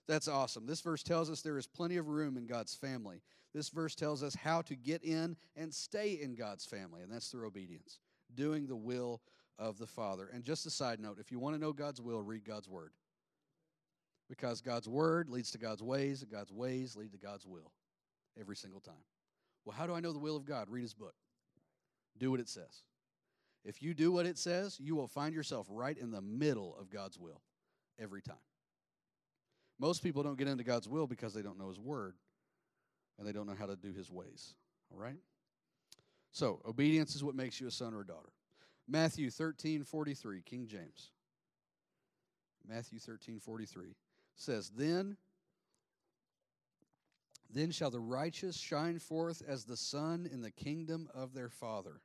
[0.08, 0.66] That's awesome.
[0.66, 3.20] This verse tells us there is plenty of room in God's family.
[3.54, 7.28] This verse tells us how to get in and stay in God's family, and that's
[7.28, 7.98] through obedience,
[8.34, 9.20] doing the will
[9.58, 10.30] of the Father.
[10.32, 12.92] And just a side note if you want to know God's will, read God's Word.
[14.30, 17.70] Because God's Word leads to God's ways, and God's ways lead to God's will
[18.38, 18.94] every single time.
[19.64, 20.68] Well, how do I know the will of God?
[20.70, 21.14] Read His book,
[22.18, 22.82] do what it says.
[23.64, 26.88] If you do what it says, you will find yourself right in the middle of
[26.88, 27.42] God's will
[27.98, 28.36] every time.
[29.78, 32.14] Most people don't get into God's will because they don't know His Word
[33.18, 34.54] and they don't know how to do His ways.
[34.92, 35.18] All right?
[36.32, 38.30] So, obedience is what makes you a son or a daughter.
[38.86, 41.10] Matthew 13 43, King James.
[42.66, 43.94] Matthew 13 43
[44.36, 45.16] says, Then
[47.50, 52.00] then shall the righteous shine forth as the sun in the kingdom of their Father.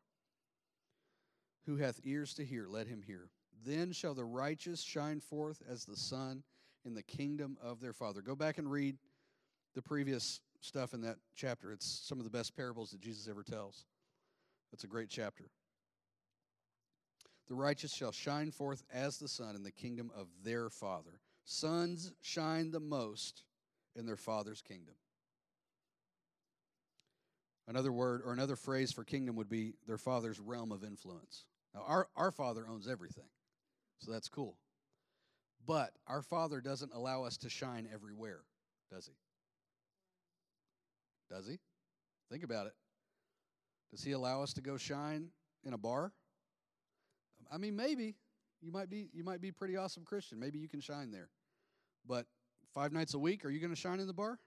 [1.66, 3.30] Who hath ears to hear, let him hear.
[3.66, 6.44] Then shall the righteous shine forth as the sun
[6.86, 8.22] in the kingdom of their Father.
[8.22, 8.98] Go back and read
[9.76, 11.72] the previous stuff in that chapter.
[11.72, 13.86] It's some of the best parables that Jesus ever tells.
[14.72, 15.46] It's a great chapter.
[17.48, 21.20] The righteous shall shine forth as the sun in the kingdom of their Father.
[21.46, 23.44] Sons shine the most
[23.96, 24.96] in their Father's kingdom.
[27.68, 31.46] Another word or another phrase for kingdom would be their Father's realm of influence.
[31.74, 33.30] Now, our, our Father owns everything,
[34.00, 34.58] so that's cool.
[35.66, 38.42] But our Father doesn't allow us to shine everywhere,
[38.92, 39.14] does He?
[41.34, 41.60] Does He?
[42.30, 42.74] Think about it.
[43.92, 45.30] Does He allow us to go shine
[45.64, 46.12] in a bar?
[47.52, 48.16] I mean, maybe
[48.62, 50.40] you might be you might be pretty awesome Christian.
[50.40, 51.30] Maybe you can shine there.
[52.08, 52.26] But
[52.74, 54.40] five nights a week, are you going to shine in the bar?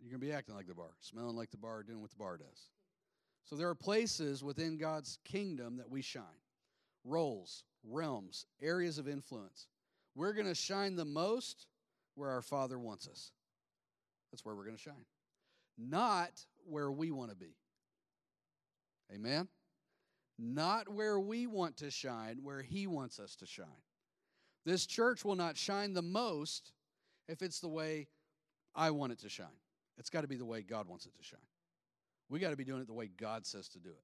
[0.00, 2.16] You're going to be acting like the bar, smelling like the bar, doing what the
[2.16, 2.70] bar does.
[3.44, 6.24] So there are places within God's kingdom that we shine
[7.04, 9.68] roles, realms, areas of influence.
[10.14, 11.66] We're going to shine the most
[12.14, 13.32] where our Father wants us.
[14.30, 15.04] That's where we're going to shine,
[15.78, 16.32] not
[16.64, 17.54] where we want to be.
[19.14, 19.48] Amen?
[20.38, 23.66] Not where we want to shine, where He wants us to shine.
[24.64, 26.72] This church will not shine the most
[27.28, 28.08] if it's the way
[28.74, 29.46] I want it to shine.
[29.96, 31.40] It's got to be the way God wants it to shine.
[32.28, 34.02] We got to be doing it the way God says to do it.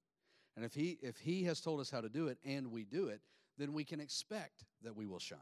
[0.56, 3.08] And if he if he has told us how to do it and we do
[3.08, 3.20] it,
[3.58, 5.38] then we can expect that we will shine.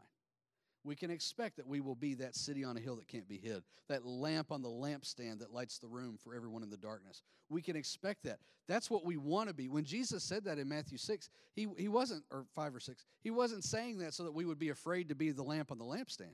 [0.83, 3.37] We can expect that we will be that city on a hill that can't be
[3.37, 7.21] hid, that lamp on the lampstand that lights the room for everyone in the darkness.
[7.49, 8.39] We can expect that.
[8.67, 9.69] That's what we want to be.
[9.69, 13.29] When Jesus said that in Matthew 6, he, he wasn't, or 5 or 6, he
[13.29, 15.85] wasn't saying that so that we would be afraid to be the lamp on the
[15.85, 16.33] lampstand,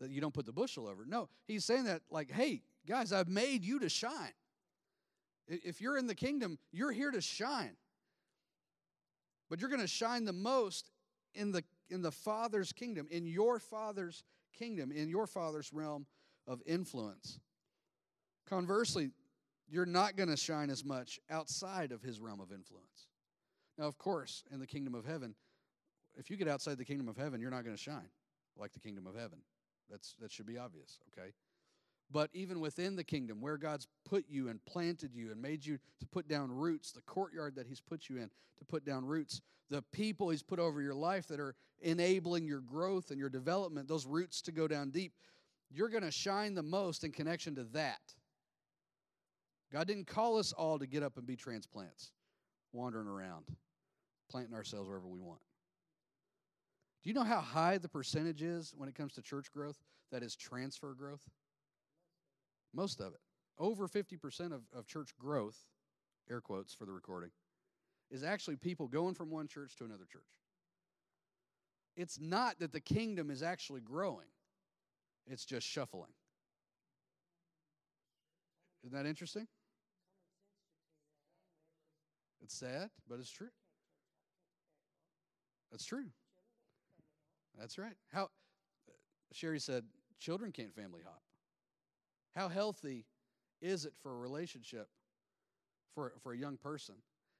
[0.00, 1.04] that you don't put the bushel over.
[1.06, 4.32] No, he's saying that like, hey, guys, I've made you to shine.
[5.46, 7.76] If you're in the kingdom, you're here to shine.
[9.48, 10.90] But you're going to shine the most
[11.34, 16.06] in the in the Father's kingdom, in your Father's kingdom, in your Father's realm
[16.46, 17.38] of influence.
[18.48, 19.10] Conversely,
[19.68, 23.08] you're not going to shine as much outside of his realm of influence.
[23.78, 25.34] Now, of course, in the kingdom of heaven,
[26.16, 28.08] if you get outside the kingdom of heaven, you're not going to shine
[28.56, 29.38] like the kingdom of heaven.
[29.90, 31.30] That's that should be obvious, okay?
[32.10, 35.78] But even within the kingdom, where God's put you and planted you and made you
[36.00, 39.40] to put down roots, the courtyard that He's put you in to put down roots,
[39.70, 43.88] the people He's put over your life that are enabling your growth and your development,
[43.88, 45.12] those roots to go down deep,
[45.70, 48.00] you're going to shine the most in connection to that.
[49.72, 52.12] God didn't call us all to get up and be transplants,
[52.72, 53.46] wandering around,
[54.30, 55.40] planting ourselves wherever we want.
[57.02, 59.76] Do you know how high the percentage is when it comes to church growth
[60.12, 61.22] that is transfer growth?
[62.76, 63.20] Most of it.
[63.58, 65.56] Over 50% of, of church growth,
[66.30, 67.30] air quotes for the recording,
[68.10, 70.22] is actually people going from one church to another church.
[71.96, 74.26] It's not that the kingdom is actually growing,
[75.26, 76.12] it's just shuffling.
[78.84, 79.48] Isn't that interesting?
[82.42, 83.48] It's sad, but it's true.
[85.72, 86.04] That's true.
[87.58, 87.96] That's right.
[88.12, 88.92] How uh,
[89.32, 89.84] Sherry said,
[90.20, 91.22] children can't family hop.
[92.36, 93.06] How healthy
[93.62, 94.88] is it for a relationship
[95.94, 96.96] for, for a young person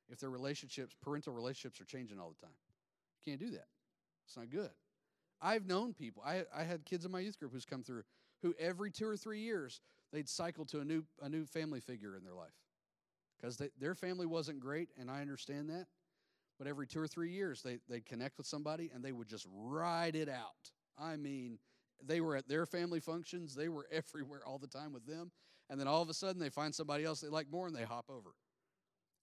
[0.09, 2.57] if their relationships, parental relationships, are changing all the time?
[3.21, 3.67] You can't do that.
[4.27, 4.71] It's not good.
[5.41, 6.23] I've known people.
[6.27, 8.05] I, I had kids in my youth group who's come through
[8.43, 9.83] who every two or three years
[10.13, 12.55] they'd cycle to a new a new family figure in their life
[13.37, 15.87] because their family wasn't great, and I understand that.
[16.59, 19.47] But every two or three years they they'd connect with somebody and they would just
[19.53, 20.71] ride it out.
[20.99, 21.59] I mean,
[22.05, 25.31] they were at their family functions, they were everywhere all the time with them.
[25.69, 27.83] And then all of a sudden they find somebody else they like more and they
[27.83, 28.31] hop over.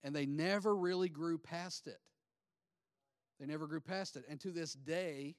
[0.04, 2.00] And they never really grew past it.
[3.40, 4.26] They never grew past it.
[4.30, 5.36] And to this day,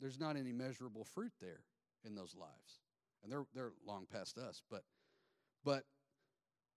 [0.00, 1.60] there's not any measurable fruit there
[2.04, 2.80] in those lives.
[3.22, 4.82] And they're they're long past us, but
[5.64, 5.84] but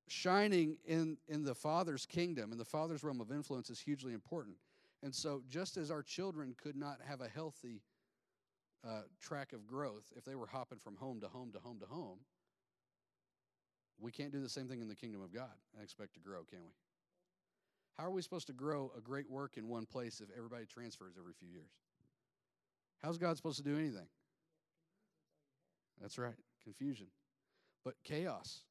[0.08, 4.58] shining in in the Father's kingdom and the Father's realm of influence is hugely important.
[5.02, 7.82] And so just as our children could not have a healthy
[8.88, 11.86] uh, track of growth, if they were hopping from home to home to home to
[11.86, 12.20] home,
[14.00, 16.44] we can't do the same thing in the kingdom of God and expect to grow,
[16.44, 16.72] can we?
[17.98, 21.16] How are we supposed to grow a great work in one place if everybody transfers
[21.18, 21.72] every few years?
[23.02, 24.08] How's God supposed to do anything?
[26.02, 27.08] That's right, confusion.
[27.86, 28.64] But chaos.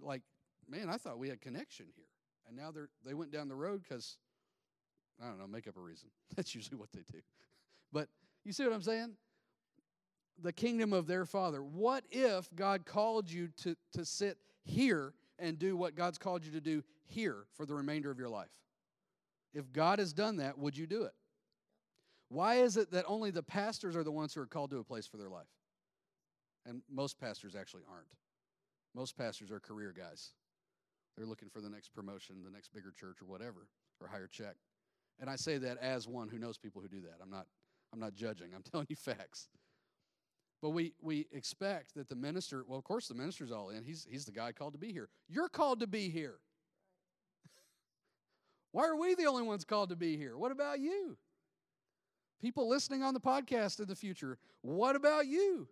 [0.00, 0.22] Like,
[0.68, 2.04] man, I thought we had connection here.
[2.46, 4.18] And now they're they went down the road because
[5.20, 6.10] I don't know, make up a reason.
[6.36, 7.18] That's usually what they do.
[7.92, 8.08] But
[8.44, 9.12] you see what I'm saying?
[10.42, 11.62] The kingdom of their father.
[11.62, 16.52] What if God called you to, to sit here and do what God's called you
[16.52, 18.50] to do here for the remainder of your life?
[19.54, 21.14] If God has done that, would you do it?
[22.28, 24.84] Why is it that only the pastors are the ones who are called to a
[24.84, 25.46] place for their life?
[26.66, 28.08] And most pastors actually aren't.
[28.94, 30.32] Most pastors are career guys.
[31.16, 33.68] They're looking for the next promotion, the next bigger church or whatever,
[34.00, 34.56] or higher check.
[35.20, 37.18] And I say that as one who knows people who do that.
[37.22, 37.46] I'm not
[37.92, 38.48] I'm not judging.
[38.54, 39.48] I'm telling you facts.
[40.62, 43.84] But we, we expect that the minister, well, of course, the minister's all in.
[43.84, 45.08] He's, he's the guy called to be here.
[45.28, 46.36] You're called to be here.
[48.72, 50.36] Why are we the only ones called to be here?
[50.36, 51.16] What about you?
[52.40, 55.68] People listening on the podcast in the future, what about you?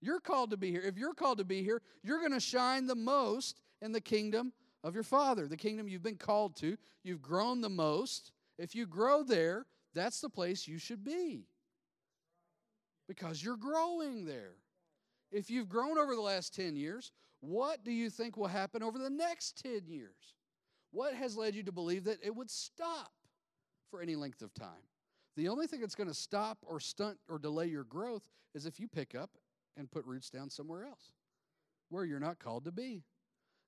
[0.00, 0.82] You're called to be here.
[0.84, 4.52] If you're called to be here, you're going to shine the most in the kingdom
[4.82, 6.76] of your Father, the kingdom you've been called to.
[7.04, 8.32] You've grown the most.
[8.58, 11.46] If you grow there, that's the place you should be
[13.16, 14.54] because you're growing there.
[15.30, 18.98] If you've grown over the last 10 years, what do you think will happen over
[18.98, 20.34] the next 10 years?
[20.92, 23.12] What has led you to believe that it would stop
[23.90, 24.88] for any length of time?
[25.36, 28.80] The only thing that's going to stop or stunt or delay your growth is if
[28.80, 29.30] you pick up
[29.76, 31.12] and put roots down somewhere else
[31.90, 33.02] where you're not called to be.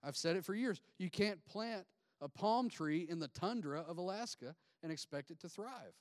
[0.03, 0.81] I've said it for years.
[0.99, 1.85] You can't plant
[2.21, 5.95] a palm tree in the tundra of Alaska and expect it to thrive.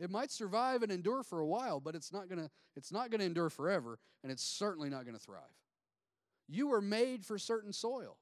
[0.00, 3.10] It might survive and endure for a while, but it's not going to it's not
[3.10, 5.42] going to endure forever and it's certainly not going to thrive.
[6.48, 8.16] You were made for certain soil.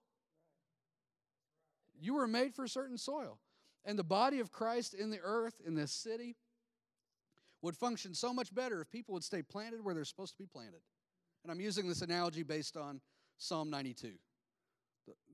[2.00, 3.38] You were made for certain soil.
[3.84, 6.36] And the body of Christ in the earth in this city
[7.62, 10.46] would function so much better if people would stay planted where they're supposed to be
[10.46, 10.80] planted.
[11.42, 13.00] And I'm using this analogy based on
[13.38, 14.12] Psalm 92.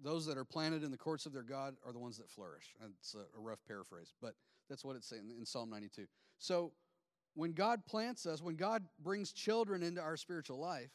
[0.02, 2.74] Those that are planted in the courts of their God are the ones that flourish.
[3.00, 4.34] It's a rough paraphrase, but
[4.68, 6.06] that's what it's saying in Psalm 92.
[6.38, 6.72] So
[7.34, 10.90] when God plants us, when God brings children into our spiritual life,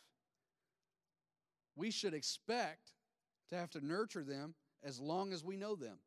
[1.75, 2.93] we should expect
[3.49, 5.97] to have to nurture them as long as we know them.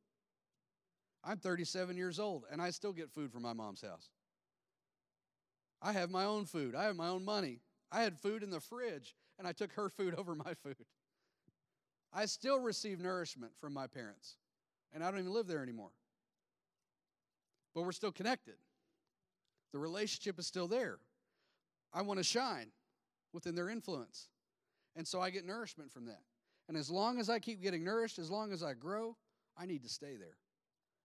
[1.24, 4.10] I'm 37 years old and I still get food from my mom's house.
[5.80, 7.60] I have my own food, I have my own money.
[7.90, 10.86] I had food in the fridge and I took her food over my food.
[12.12, 14.36] I still receive nourishment from my parents,
[14.92, 15.92] and I don't even live there anymore.
[17.74, 18.56] But we're still connected.
[19.72, 20.98] The relationship is still there.
[21.92, 22.68] I want to shine
[23.32, 24.28] within their influence.
[24.96, 26.20] And so I get nourishment from that.
[26.68, 29.16] And as long as I keep getting nourished, as long as I grow,
[29.56, 30.36] I need to stay there.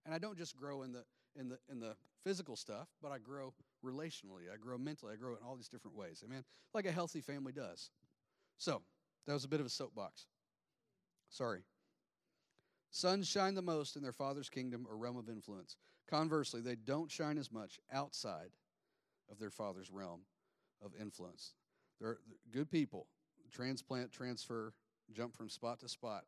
[0.06, 1.04] And I don't just grow in the
[1.40, 3.54] in the in the physical stuff, but I grow
[3.86, 4.52] relationally.
[4.54, 5.14] I grow mentally.
[5.14, 6.24] I grow in all these different ways.
[6.26, 6.44] Amen.
[6.74, 7.90] Like a healthy family does.
[8.58, 8.82] So,
[9.26, 10.26] that was a bit of a soapbox.
[11.30, 11.62] Sorry.
[12.90, 15.76] Sons shine the most in their father's kingdom or realm of influence.
[16.10, 18.52] Conversely, they don't shine as much outside
[19.30, 20.22] of their father's realm
[20.84, 21.54] of influence.
[22.00, 22.20] They're
[22.52, 23.08] good people,
[23.52, 24.74] transplant, transfer,
[25.14, 26.24] jump from spot to spot.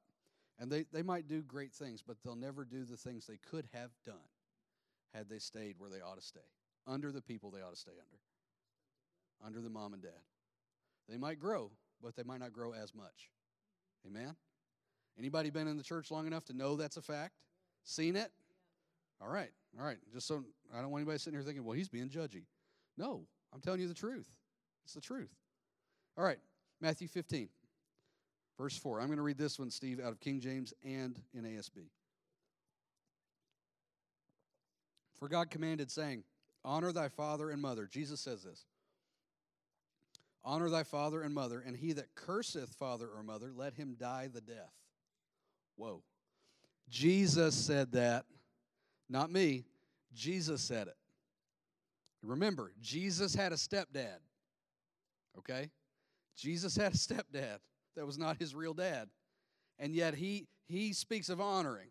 [0.59, 3.67] And they, they might do great things, but they'll never do the things they could
[3.73, 4.15] have done
[5.13, 6.39] had they stayed where they ought to stay,
[6.85, 10.11] under the people they ought to stay under, under the mom and dad.
[11.07, 11.71] They might grow,
[12.03, 13.31] but they might not grow as much.
[14.05, 14.35] Amen?
[15.17, 17.35] Anybody been in the church long enough to know that's a fact?
[17.83, 18.31] Seen it?
[19.21, 19.97] All right, all right.
[20.13, 20.43] Just so
[20.73, 22.43] I don't want anybody sitting here thinking, well, he's being judgy.
[22.97, 24.27] No, I'm telling you the truth.
[24.85, 25.33] It's the truth.
[26.17, 26.39] All right,
[26.81, 27.49] Matthew 15,
[28.57, 28.99] verse 4.
[28.99, 31.89] I'm going to read this one, Steve, out of King James and NASB.
[35.19, 36.23] For God commanded, saying,
[36.63, 37.87] Honor thy father and mother.
[37.91, 38.65] Jesus says this.
[40.43, 44.29] Honor thy father and mother, and he that curseth father or mother, let him die
[44.33, 44.73] the death.
[45.75, 46.01] Whoa.
[46.89, 48.25] Jesus said that,
[49.09, 49.65] not me.
[50.13, 50.97] Jesus said it.
[52.21, 54.19] Remember, Jesus had a stepdad.
[55.37, 55.69] Okay?
[56.35, 57.59] Jesus had a stepdad
[57.95, 59.09] that was not his real dad.
[59.77, 61.89] And yet he he speaks of honoring.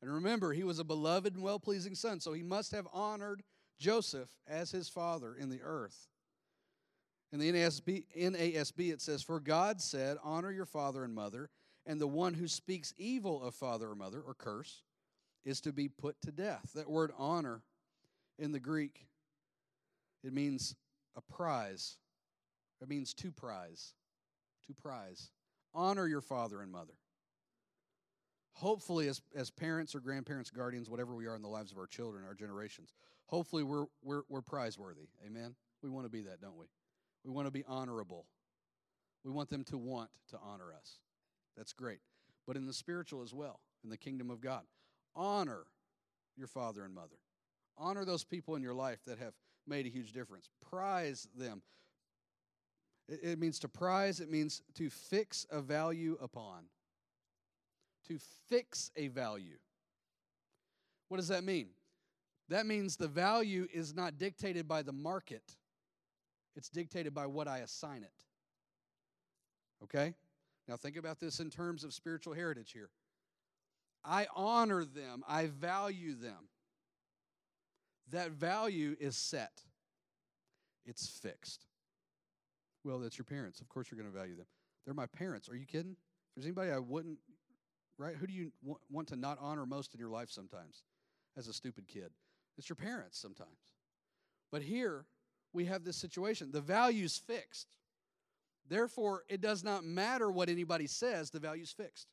[0.00, 3.42] And remember, he was a beloved and well-pleasing son, so he must have honored
[3.78, 6.08] Joseph as his father in the earth.
[7.32, 11.50] In the NASB, NASB, it says, For God said, Honor your father and mother,
[11.86, 14.82] and the one who speaks evil of father or mother or curse
[15.44, 16.70] is to be put to death.
[16.74, 17.62] That word honor
[18.38, 19.06] in the Greek,
[20.24, 20.74] it means
[21.16, 21.96] a prize.
[22.80, 23.94] It means to prize.
[24.66, 25.30] To prize.
[25.74, 26.94] Honor your father and mother.
[28.54, 31.86] Hopefully, as, as parents or grandparents, guardians, whatever we are in the lives of our
[31.86, 32.92] children, our generations,
[33.26, 35.08] hopefully we're, we're, we're prizeworthy.
[35.26, 35.54] Amen?
[35.82, 36.66] We want to be that, don't we?
[37.24, 38.26] We want to be honorable.
[39.24, 40.98] We want them to want to honor us.
[41.56, 42.00] That's great.
[42.46, 44.62] But in the spiritual as well, in the kingdom of God,
[45.14, 45.64] honor
[46.36, 47.16] your father and mother.
[47.76, 49.34] Honor those people in your life that have
[49.66, 50.48] made a huge difference.
[50.70, 51.62] Prize them.
[53.08, 56.64] It, means to prize, it means to fix a value upon.
[58.08, 59.58] To fix a value.
[61.08, 61.68] What does that mean?
[62.48, 65.56] That means the value is not dictated by the market,
[66.56, 68.24] it's dictated by what I assign it.
[69.84, 70.14] Okay?
[70.68, 72.90] Now, think about this in terms of spiritual heritage here.
[74.04, 76.48] I honor them, I value them.
[78.10, 79.62] That value is set,
[80.84, 81.66] it's fixed.
[82.84, 83.60] Well, that's your parents.
[83.60, 84.46] Of course, you're going to value them.
[84.84, 85.48] They're my parents.
[85.48, 85.92] Are you kidding?
[85.92, 87.18] If there's anybody I wouldn't,
[87.96, 88.16] right?
[88.16, 88.50] Who do you
[88.90, 90.82] want to not honor most in your life sometimes
[91.36, 92.10] as a stupid kid?
[92.58, 93.50] It's your parents sometimes.
[94.50, 95.06] But here
[95.52, 96.50] we have this situation.
[96.50, 97.68] The value's fixed.
[98.68, 102.11] Therefore, it does not matter what anybody says, the value's fixed.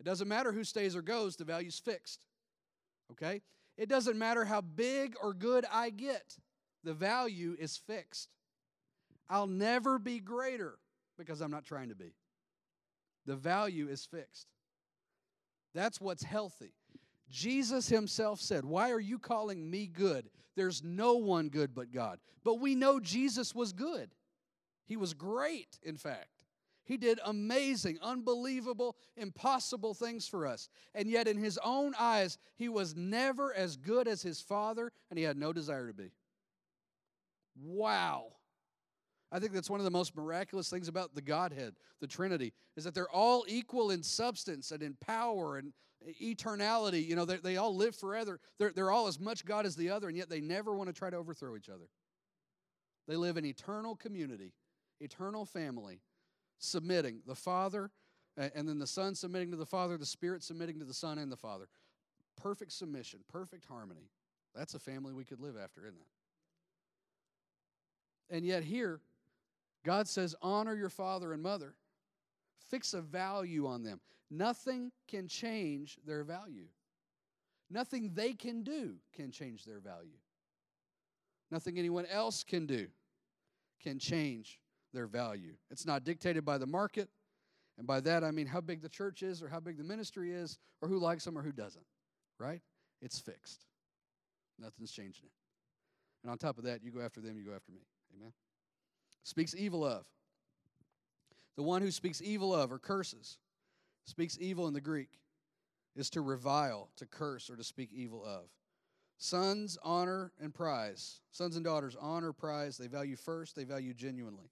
[0.00, 2.24] It doesn't matter who stays or goes, the value's fixed.
[3.12, 3.42] Okay?
[3.76, 6.36] It doesn't matter how big or good I get,
[6.84, 8.28] the value is fixed.
[9.30, 10.78] I'll never be greater
[11.18, 12.14] because I'm not trying to be.
[13.26, 14.46] The value is fixed.
[15.74, 16.72] That's what's healthy.
[17.28, 20.30] Jesus himself said, Why are you calling me good?
[20.56, 22.18] There's no one good but God.
[22.42, 24.10] But we know Jesus was good.
[24.86, 26.37] He was great, in fact.
[26.88, 30.70] He did amazing, unbelievable, impossible things for us.
[30.94, 35.18] And yet, in his own eyes, he was never as good as his father, and
[35.18, 36.12] he had no desire to be.
[37.62, 38.28] Wow.
[39.30, 42.84] I think that's one of the most miraculous things about the Godhead, the Trinity, is
[42.84, 45.74] that they're all equal in substance and in power and
[46.22, 47.06] eternality.
[47.06, 48.40] You know, they, they all live forever.
[48.58, 50.94] They're, they're all as much God as the other, and yet they never want to
[50.94, 51.90] try to overthrow each other.
[53.06, 54.54] They live in eternal community,
[55.00, 56.00] eternal family,
[56.58, 57.20] submitting.
[57.26, 57.90] The Father,
[58.36, 61.30] and then the Son submitting to the Father, the Spirit submitting to the Son and
[61.30, 61.68] the Father.
[62.36, 64.10] Perfect submission, perfect harmony.
[64.54, 66.06] That's a family we could live after, isn't it?
[68.34, 69.00] And yet, here,
[69.84, 71.74] God says, honor your father and mother.
[72.68, 74.00] Fix a value on them.
[74.30, 76.66] Nothing can change their value.
[77.70, 80.18] Nothing they can do can change their value.
[81.50, 82.88] Nothing anyone else can do
[83.82, 84.60] can change
[84.92, 85.52] their value.
[85.70, 87.08] It's not dictated by the market.
[87.78, 90.32] And by that, I mean how big the church is, or how big the ministry
[90.32, 91.84] is, or who likes them, or who doesn't,
[92.38, 92.60] right?
[93.00, 93.66] It's fixed.
[94.58, 95.32] Nothing's changing it.
[96.22, 97.82] And on top of that, you go after them, you go after me.
[98.16, 98.32] Amen?
[99.22, 100.04] Speaks evil of.
[101.56, 103.38] The one who speaks evil of or curses,
[104.04, 105.20] speaks evil in the Greek,
[105.94, 108.44] is to revile, to curse, or to speak evil of.
[109.18, 111.20] Sons honor and prize.
[111.30, 112.78] Sons and daughters honor, prize.
[112.78, 114.50] They value first, they value genuinely.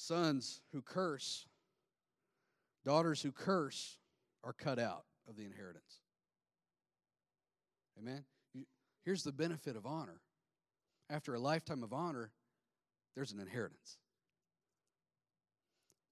[0.00, 1.46] Sons who curse,
[2.86, 3.98] daughters who curse,
[4.42, 6.00] are cut out of the inheritance.
[7.98, 8.24] Amen?
[9.04, 10.22] here's the benefit of honor.
[11.10, 12.32] After a lifetime of honor,
[13.14, 13.98] there's an inheritance.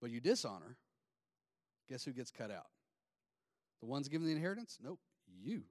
[0.03, 0.76] But you dishonor,
[1.89, 2.68] guess who gets cut out?
[3.80, 4.76] The ones given the inheritance?
[4.82, 5.01] Nope,
[5.43, 5.62] you.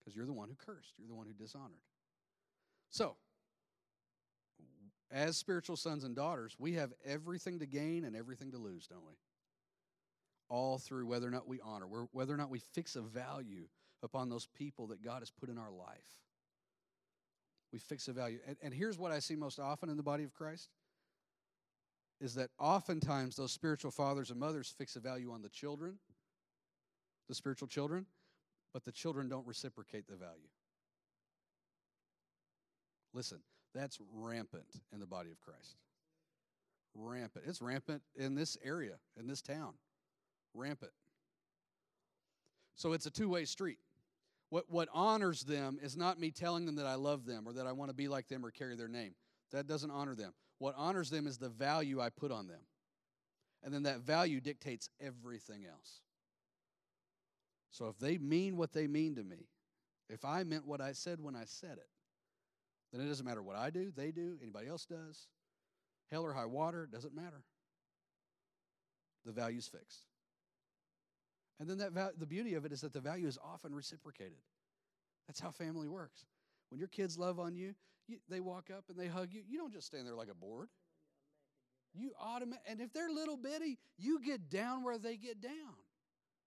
[0.00, 1.82] Because you're the one who cursed, you're the one who dishonored.
[2.88, 3.16] So,
[5.10, 9.06] as spiritual sons and daughters, we have everything to gain and everything to lose, don't
[9.06, 9.14] we?
[10.48, 13.68] All through whether or not we honor, whether or not we fix a value
[14.02, 16.18] upon those people that God has put in our life.
[17.72, 18.38] We fix a value.
[18.46, 20.68] And, and here's what I see most often in the body of Christ
[22.20, 25.98] is that oftentimes those spiritual fathers and mothers fix a value on the children,
[27.28, 28.06] the spiritual children,
[28.72, 30.48] but the children don't reciprocate the value.
[33.12, 33.38] Listen,
[33.74, 35.76] that's rampant in the body of Christ.
[36.94, 37.44] Rampant.
[37.46, 39.74] It's rampant in this area, in this town.
[40.54, 40.92] Rampant.
[42.76, 43.78] So it's a two way street.
[44.50, 47.66] What, what honors them is not me telling them that I love them or that
[47.66, 49.14] I want to be like them or carry their name.
[49.50, 50.32] That doesn't honor them.
[50.58, 52.60] What honors them is the value I put on them.
[53.64, 56.00] And then that value dictates everything else.
[57.70, 59.48] So if they mean what they mean to me,
[60.08, 61.88] if I meant what I said when I said it,
[63.00, 65.26] then it doesn't matter what I do, they do, anybody else does.
[66.10, 67.42] Hell or high water, doesn't matter.
[69.24, 70.04] The value's fixed.
[71.58, 74.38] And then that val- the beauty of it is that the value is often reciprocated.
[75.26, 76.24] That's how family works.
[76.70, 77.74] When your kids love on you,
[78.06, 79.42] you they walk up and they hug you.
[79.48, 80.68] You don't just stand there like a board.
[81.94, 85.52] You automatic, and if they're little bitty, you get down where they get down,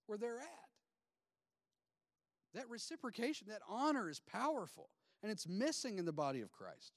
[0.06, 0.68] where they're at.
[2.54, 4.90] That reciprocation, that honor is powerful,
[5.24, 6.94] and it's missing in the body of Christ.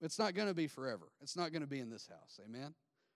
[0.00, 1.12] It's not going to be forever.
[1.22, 2.38] It's not going to be in this house.
[2.44, 2.74] Amen.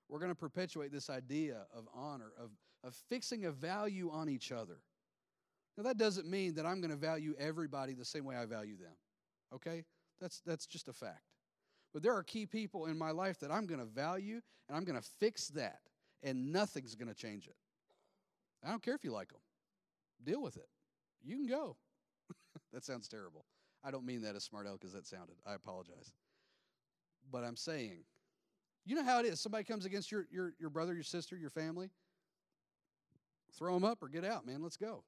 [0.08, 2.50] We're going to perpetuate this idea of honor, of,
[2.82, 4.78] of fixing a value on each other.
[5.76, 8.76] Now, that doesn't mean that I'm going to value everybody the same way I value
[8.76, 8.94] them.
[9.54, 9.84] Okay?
[10.20, 11.22] That's, that's just a fact.
[11.92, 14.84] But there are key people in my life that I'm going to value, and I'm
[14.84, 15.80] going to fix that,
[16.22, 17.56] and nothing's going to change it.
[18.64, 19.40] I don't care if you like them.
[20.24, 20.68] Deal with it.
[21.22, 21.76] You can go.
[22.72, 23.44] that sounds terrible.
[23.84, 25.36] I don't mean that as smart aleck as that sounded.
[25.46, 26.12] I apologize.
[27.30, 28.04] But I'm saying
[28.88, 29.38] you know how it is.
[29.38, 31.90] Somebody comes against your, your, your brother, your sister, your family.
[33.52, 34.62] Throw them up or get out, man.
[34.62, 35.04] Let's go.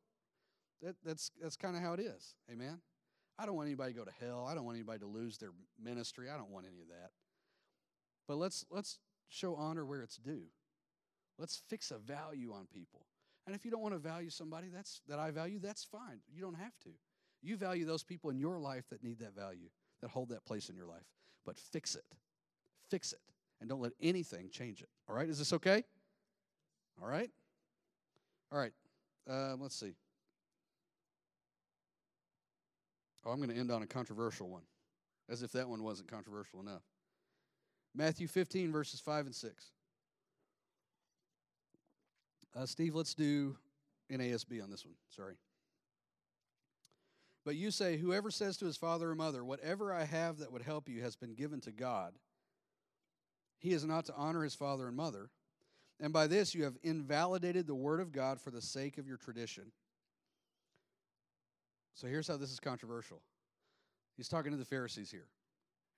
[0.82, 2.34] That, that's that's kind of how it is.
[2.52, 2.80] Amen.
[3.38, 4.46] I don't want anybody to go to hell.
[4.46, 5.52] I don't want anybody to lose their
[5.82, 6.28] ministry.
[6.28, 7.10] I don't want any of that.
[8.28, 8.98] But let's let's
[9.30, 10.44] show honor where it's due.
[11.38, 13.06] Let's fix a value on people.
[13.46, 16.20] And if you don't want to value somebody that's that I value, that's fine.
[16.30, 16.90] You don't have to.
[17.42, 19.68] You value those people in your life that need that value,
[20.02, 21.06] that hold that place in your life.
[21.46, 22.04] But fix it.
[22.90, 23.20] Fix it.
[23.60, 24.88] And don't let anything change it.
[25.08, 25.28] All right?
[25.28, 25.84] Is this okay?
[27.00, 27.30] All right?
[28.52, 28.72] All right.
[29.28, 29.94] Uh, let's see.
[33.24, 34.62] Oh, I'm going to end on a controversial one,
[35.28, 36.82] as if that one wasn't controversial enough.
[37.94, 39.72] Matthew 15, verses 5 and 6.
[42.56, 43.56] Uh, Steve, let's do
[44.10, 44.94] NASB on this one.
[45.08, 45.34] Sorry.
[47.50, 50.62] But you say, Whoever says to his father or mother, Whatever I have that would
[50.62, 52.14] help you has been given to God,
[53.58, 55.30] he is not to honor his father and mother.
[55.98, 59.16] And by this you have invalidated the word of God for the sake of your
[59.16, 59.72] tradition.
[61.94, 63.20] So here's how this is controversial.
[64.16, 65.26] He's talking to the Pharisees here.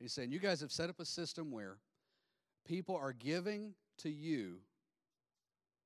[0.00, 1.76] He's saying, You guys have set up a system where
[2.66, 4.60] people are giving to you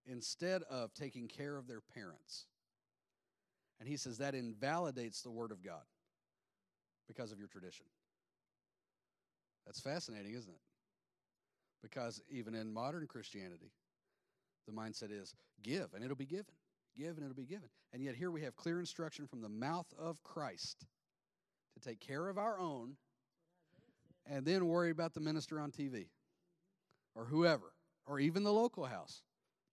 [0.07, 2.47] instead of taking care of their parents.
[3.79, 5.85] And he says that invalidates the Word of God
[7.09, 7.87] because of your tradition.
[9.67, 10.61] That's fascinating, isn't it?
[11.83, 13.73] Because even in modern Christianity,
[14.67, 16.55] the mindset is give and it'll be given,
[16.97, 17.69] give and it'll be given.
[17.93, 20.87] And yet here we have clear instruction from the mouth of Christ
[21.75, 22.97] to take care of our own
[24.29, 26.07] and then worry about the minister on TV
[27.15, 27.73] or whoever
[28.07, 29.23] or even the local house.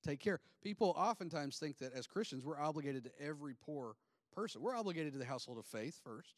[0.04, 0.39] Take care.
[0.62, 3.95] People oftentimes think that as Christians, we're obligated to every poor
[4.34, 4.62] person.
[4.62, 6.36] We're obligated to the household of faith first.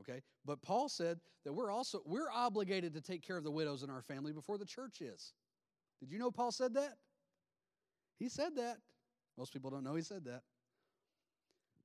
[0.00, 0.20] Okay?
[0.44, 3.90] But Paul said that we're also we're obligated to take care of the widows in
[3.90, 5.32] our family before the church is.
[6.00, 6.94] Did you know Paul said that?
[8.18, 8.78] He said that.
[9.38, 10.42] Most people don't know he said that.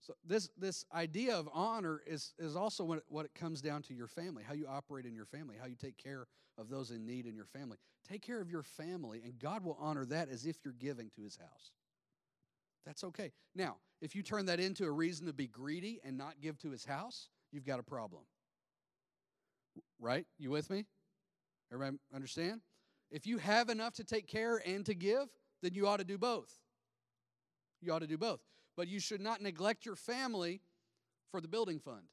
[0.02, 3.82] So this this idea of honor is is also what it, what it comes down
[3.84, 6.28] to your family, how you operate in your family, how you take care
[6.58, 7.78] of those in need in your family.
[8.08, 11.24] Take care of your family, and God will honor that as if you're giving to
[11.24, 11.72] His house.
[12.86, 13.34] That's okay.
[13.54, 16.72] Now, if you turn that into a reason to be greedy and not give to
[16.72, 18.24] His house, you've got a problem.
[20.00, 20.26] Right?
[20.38, 20.86] You with me?
[21.72, 22.62] Everybody understand?
[23.12, 25.28] If you have enough to take care and to give,
[25.62, 26.52] then you ought to do both.
[27.82, 28.40] You ought to do both.
[28.78, 30.62] But you should not neglect your family
[31.32, 32.04] for the building fund.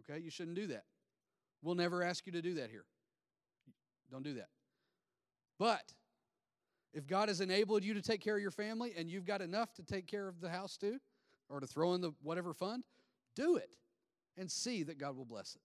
[0.00, 0.18] Okay?
[0.20, 0.84] You shouldn't do that.
[1.62, 2.86] We'll never ask you to do that here.
[4.10, 4.48] Don't do that.
[5.58, 5.92] But
[6.92, 9.72] if God has enabled you to take care of your family and you've got enough
[9.74, 10.98] to take care of the house too,
[11.48, 12.82] or to throw in the whatever fund,
[13.34, 13.76] do it
[14.36, 15.60] and see that God will bless it.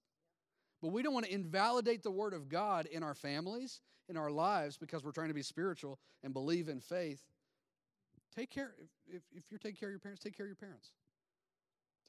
[0.82, 4.32] But we don't want to invalidate the Word of God in our families, in our
[4.32, 7.22] lives, because we're trying to be spiritual and believe in faith.
[8.36, 10.56] Take care, if, if, if you're taking care of your parents, take care of your
[10.56, 10.92] parents.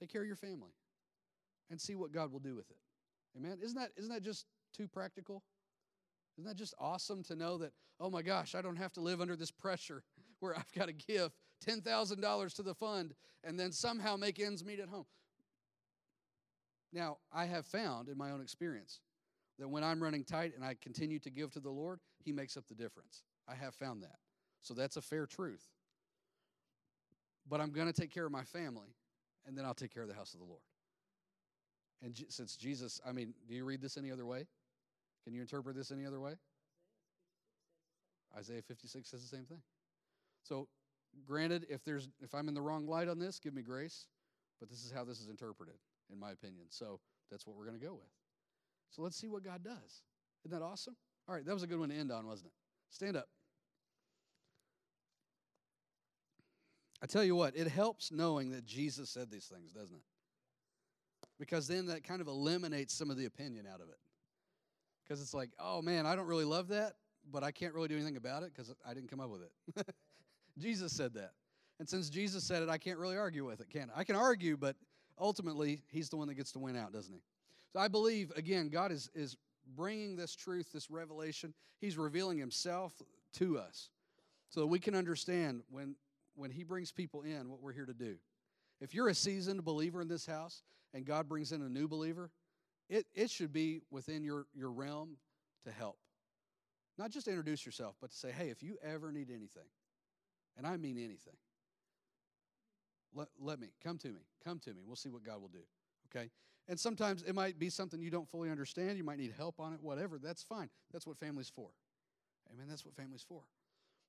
[0.01, 0.73] Take care of your family
[1.71, 2.77] and see what God will do with it.
[3.37, 3.59] Amen.
[3.63, 4.47] Isn't that, isn't that just
[4.77, 5.43] too practical?
[6.39, 9.21] Isn't that just awesome to know that, oh my gosh, I don't have to live
[9.21, 10.03] under this pressure
[10.41, 11.31] where I've got to give
[11.67, 13.15] $10,000 to the fund
[13.45, 15.07] and then somehow make ends meet at home?
[16.93, 19.01] Now, I have found in my own experience
[19.59, 22.57] that when I'm running tight and I continue to give to the Lord, He makes
[22.57, 23.23] up the difference.
[23.49, 24.17] I have found that.
[24.61, 25.69] So that's a fair truth.
[27.49, 28.95] But I'm going to take care of my family,
[29.47, 30.63] and then I'll take care of the house of the Lord.
[32.03, 34.47] And since Jesus, I mean, do you read this any other way?
[35.25, 36.35] Can you interpret this any other way?
[38.37, 39.63] Isaiah 56 says the same thing.
[40.43, 40.69] So,
[41.27, 44.07] granted, if there's if I'm in the wrong light on this, give me grace.
[44.59, 45.75] But this is how this is interpreted,
[46.13, 46.67] in my opinion.
[46.71, 48.11] So that's what we're going to go with.
[48.91, 50.03] So let's see what God does.
[50.45, 50.97] Isn't that awesome?
[51.29, 52.53] All right, that was a good one to end on, wasn't it?
[52.91, 53.27] Stand up.
[57.03, 60.03] I tell you what, it helps knowing that Jesus said these things, doesn't it?
[61.39, 63.99] Because then that kind of eliminates some of the opinion out of it.
[65.03, 66.95] Because it's like, oh man, I don't really love that,
[67.31, 69.87] but I can't really do anything about it because I didn't come up with it.
[70.59, 71.33] Jesus said that.
[71.81, 74.01] And since Jesus said it, I can't really argue with it, can I?
[74.01, 74.77] I can argue, but
[75.19, 77.23] ultimately, he's the one that gets to win out, doesn't he?
[77.73, 79.37] So I believe, again, God is, is
[79.75, 81.55] bringing this truth, this revelation.
[81.81, 82.93] He's revealing himself
[83.35, 83.91] to us
[84.51, 85.97] so that we can understand when,
[86.35, 88.17] when he brings people in what we're here to do.
[88.81, 90.63] If you're a seasoned believer in this house
[90.93, 92.31] and God brings in a new believer,
[92.89, 95.17] it, it should be within your, your realm
[95.65, 95.99] to help.
[96.99, 99.69] Not just introduce yourself, but to say, hey, if you ever need anything,
[100.57, 101.37] and I mean anything,
[103.15, 104.83] let, let me, come to me, come to me.
[104.87, 105.63] We'll see what God will do.
[106.15, 106.31] Okay?
[106.69, 108.97] And sometimes it might be something you don't fully understand.
[108.97, 110.19] You might need help on it, whatever.
[110.23, 110.71] That's fine.
[110.93, 111.71] That's what family's for.
[112.53, 112.67] Amen.
[112.69, 113.43] That's what family's for.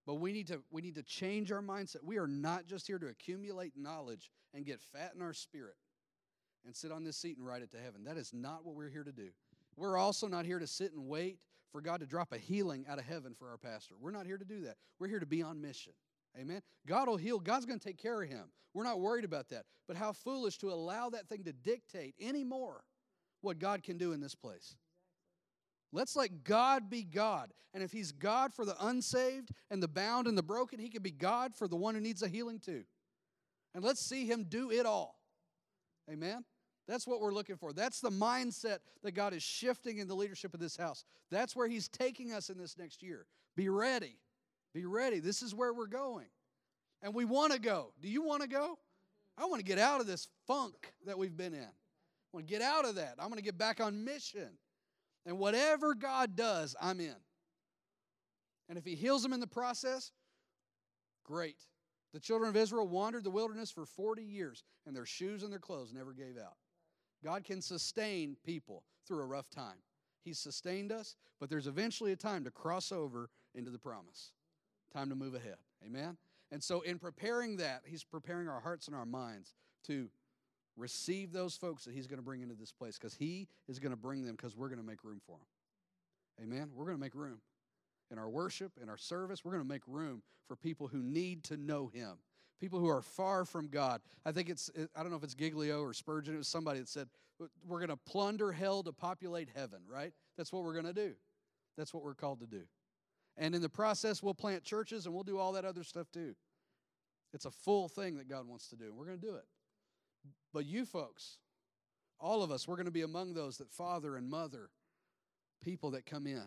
[0.06, 2.04] But we need to we need to change our mindset.
[2.04, 5.76] We are not just here to accumulate knowledge and get fat in our spirit
[6.66, 8.04] and sit on this seat and ride it to heaven.
[8.04, 9.30] That is not what we're here to do.
[9.76, 11.39] We're also not here to sit and wait
[11.72, 13.95] for God to drop a healing out of heaven for our pastor.
[13.99, 14.76] We're not here to do that.
[14.99, 15.93] We're here to be on mission.
[16.39, 16.62] Amen.
[16.88, 17.39] God will heal.
[17.39, 18.45] God's going to take care of him.
[18.74, 19.66] We're not worried about that.
[19.88, 22.84] But how foolish to allow that thing to dictate anymore
[23.41, 24.76] what God can do in this place.
[25.93, 27.53] Let's let God be God.
[27.73, 31.03] And if He's God for the unsaved and the bound and the broken, He can
[31.03, 32.83] be God for the one who needs a healing too.
[33.75, 35.19] And let's see Him do it all.
[36.11, 36.43] Amen?
[36.87, 37.71] That's what we're looking for.
[37.71, 41.05] That's the mindset that God is shifting in the leadership of this house.
[41.31, 43.25] That's where He's taking us in this next year.
[43.55, 44.17] Be ready.
[44.73, 45.19] Be ready.
[45.19, 46.27] This is where we're going.
[47.01, 47.93] And we want to go.
[48.01, 48.79] Do you want to go?
[49.37, 51.61] I want to get out of this funk that we've been in.
[51.61, 53.15] I want to get out of that.
[53.19, 54.49] I'm going to get back on mission.
[55.26, 57.15] And whatever God does, I'm in.
[58.69, 60.11] And if He heals them in the process,
[61.24, 61.57] great.
[62.13, 65.59] The children of Israel wandered the wilderness for 40 years, and their shoes and their
[65.59, 66.55] clothes never gave out.
[67.24, 69.78] God can sustain people through a rough time.
[70.24, 74.32] He's sustained us, but there's eventually a time to cross over into the promise,
[74.93, 75.57] time to move ahead.
[75.86, 76.17] Amen?
[76.51, 79.55] And so, in preparing that, He's preparing our hearts and our minds
[79.88, 80.09] to
[80.76, 83.91] receive those folks that He's going to bring into this place because He is going
[83.91, 86.45] to bring them because we're going to make room for them.
[86.45, 86.69] Amen?
[86.76, 87.39] We're going to make room.
[88.11, 91.43] In our worship, in our service, we're going to make room for people who need
[91.45, 92.17] to know Him,
[92.59, 94.01] people who are far from God.
[94.26, 96.89] I think it's, I don't know if it's Giglio or Spurgeon, it was somebody that
[96.89, 97.07] said,
[97.67, 100.13] we're going to plunder hell to populate heaven, right?
[100.38, 101.13] That's what we're going to do.
[101.78, 102.61] That's what we're called to do.
[103.38, 106.36] And in the process, we'll plant churches and we'll do all that other stuff too.
[107.34, 108.93] It's a full thing that God wants to do.
[108.93, 109.45] We're going to do it.
[110.53, 111.38] But you folks,
[112.19, 114.69] all of us, we're going to be among those that father and mother
[115.63, 116.45] people that come in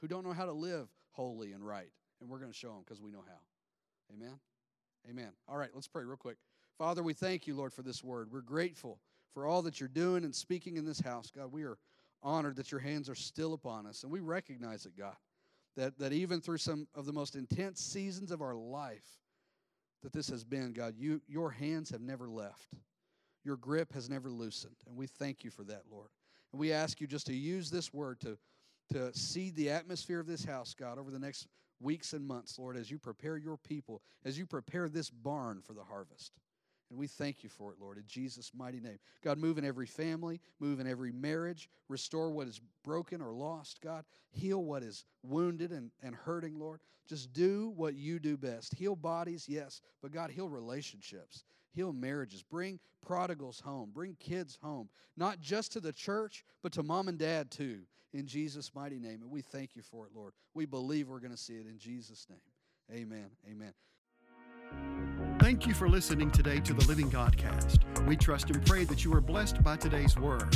[0.00, 1.90] who don't know how to live holy and right.
[2.20, 4.14] And we're going to show them because we know how.
[4.14, 4.38] Amen?
[5.08, 5.30] Amen.
[5.48, 6.36] All right, let's pray real quick.
[6.76, 8.30] Father, we thank you, Lord, for this word.
[8.32, 9.00] We're grateful
[9.34, 11.30] for all that you're doing and speaking in this house.
[11.34, 11.78] God, we are
[12.22, 14.02] honored that your hands are still upon us.
[14.02, 15.16] And we recognize it, God,
[15.76, 19.06] that, that even through some of the most intense seasons of our life
[20.02, 22.74] that this has been, God, you, your hands have never left.
[23.44, 24.76] Your grip has never loosened.
[24.86, 26.08] And we thank you for that, Lord.
[26.52, 28.38] And we ask you just to use this word to,
[28.92, 31.46] to seed the atmosphere of this house, God, over the next
[31.80, 35.74] weeks and months, Lord, as you prepare your people, as you prepare this barn for
[35.74, 36.32] the harvest.
[36.90, 38.98] And we thank you for it, Lord, in Jesus' mighty name.
[39.22, 43.82] God, move in every family, move in every marriage, restore what is broken or lost,
[43.82, 44.04] God.
[44.30, 46.80] Heal what is wounded and, and hurting, Lord.
[47.06, 48.74] Just do what you do best.
[48.74, 51.44] Heal bodies, yes, but God, heal relationships,
[51.78, 52.42] heal marriages.
[52.42, 57.18] Bring prodigals home, bring kids home, not just to the church, but to mom and
[57.18, 59.22] dad too, in Jesus' mighty name.
[59.22, 60.32] And we thank you for it, Lord.
[60.54, 62.40] We believe we're going to see it in Jesus' name.
[63.00, 63.30] Amen.
[63.48, 64.97] Amen.
[65.48, 67.78] Thank you for listening today to the Living Godcast.
[68.06, 70.54] We trust and pray that you are blessed by today's word.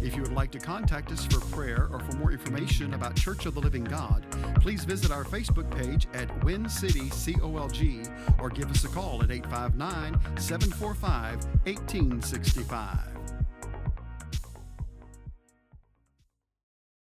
[0.00, 3.44] If you would like to contact us for prayer or for more information about Church
[3.44, 4.24] of the Living God,
[4.54, 8.10] please visit our Facebook page at Win City COLG
[8.40, 13.09] or give us a call at 859 745 1865.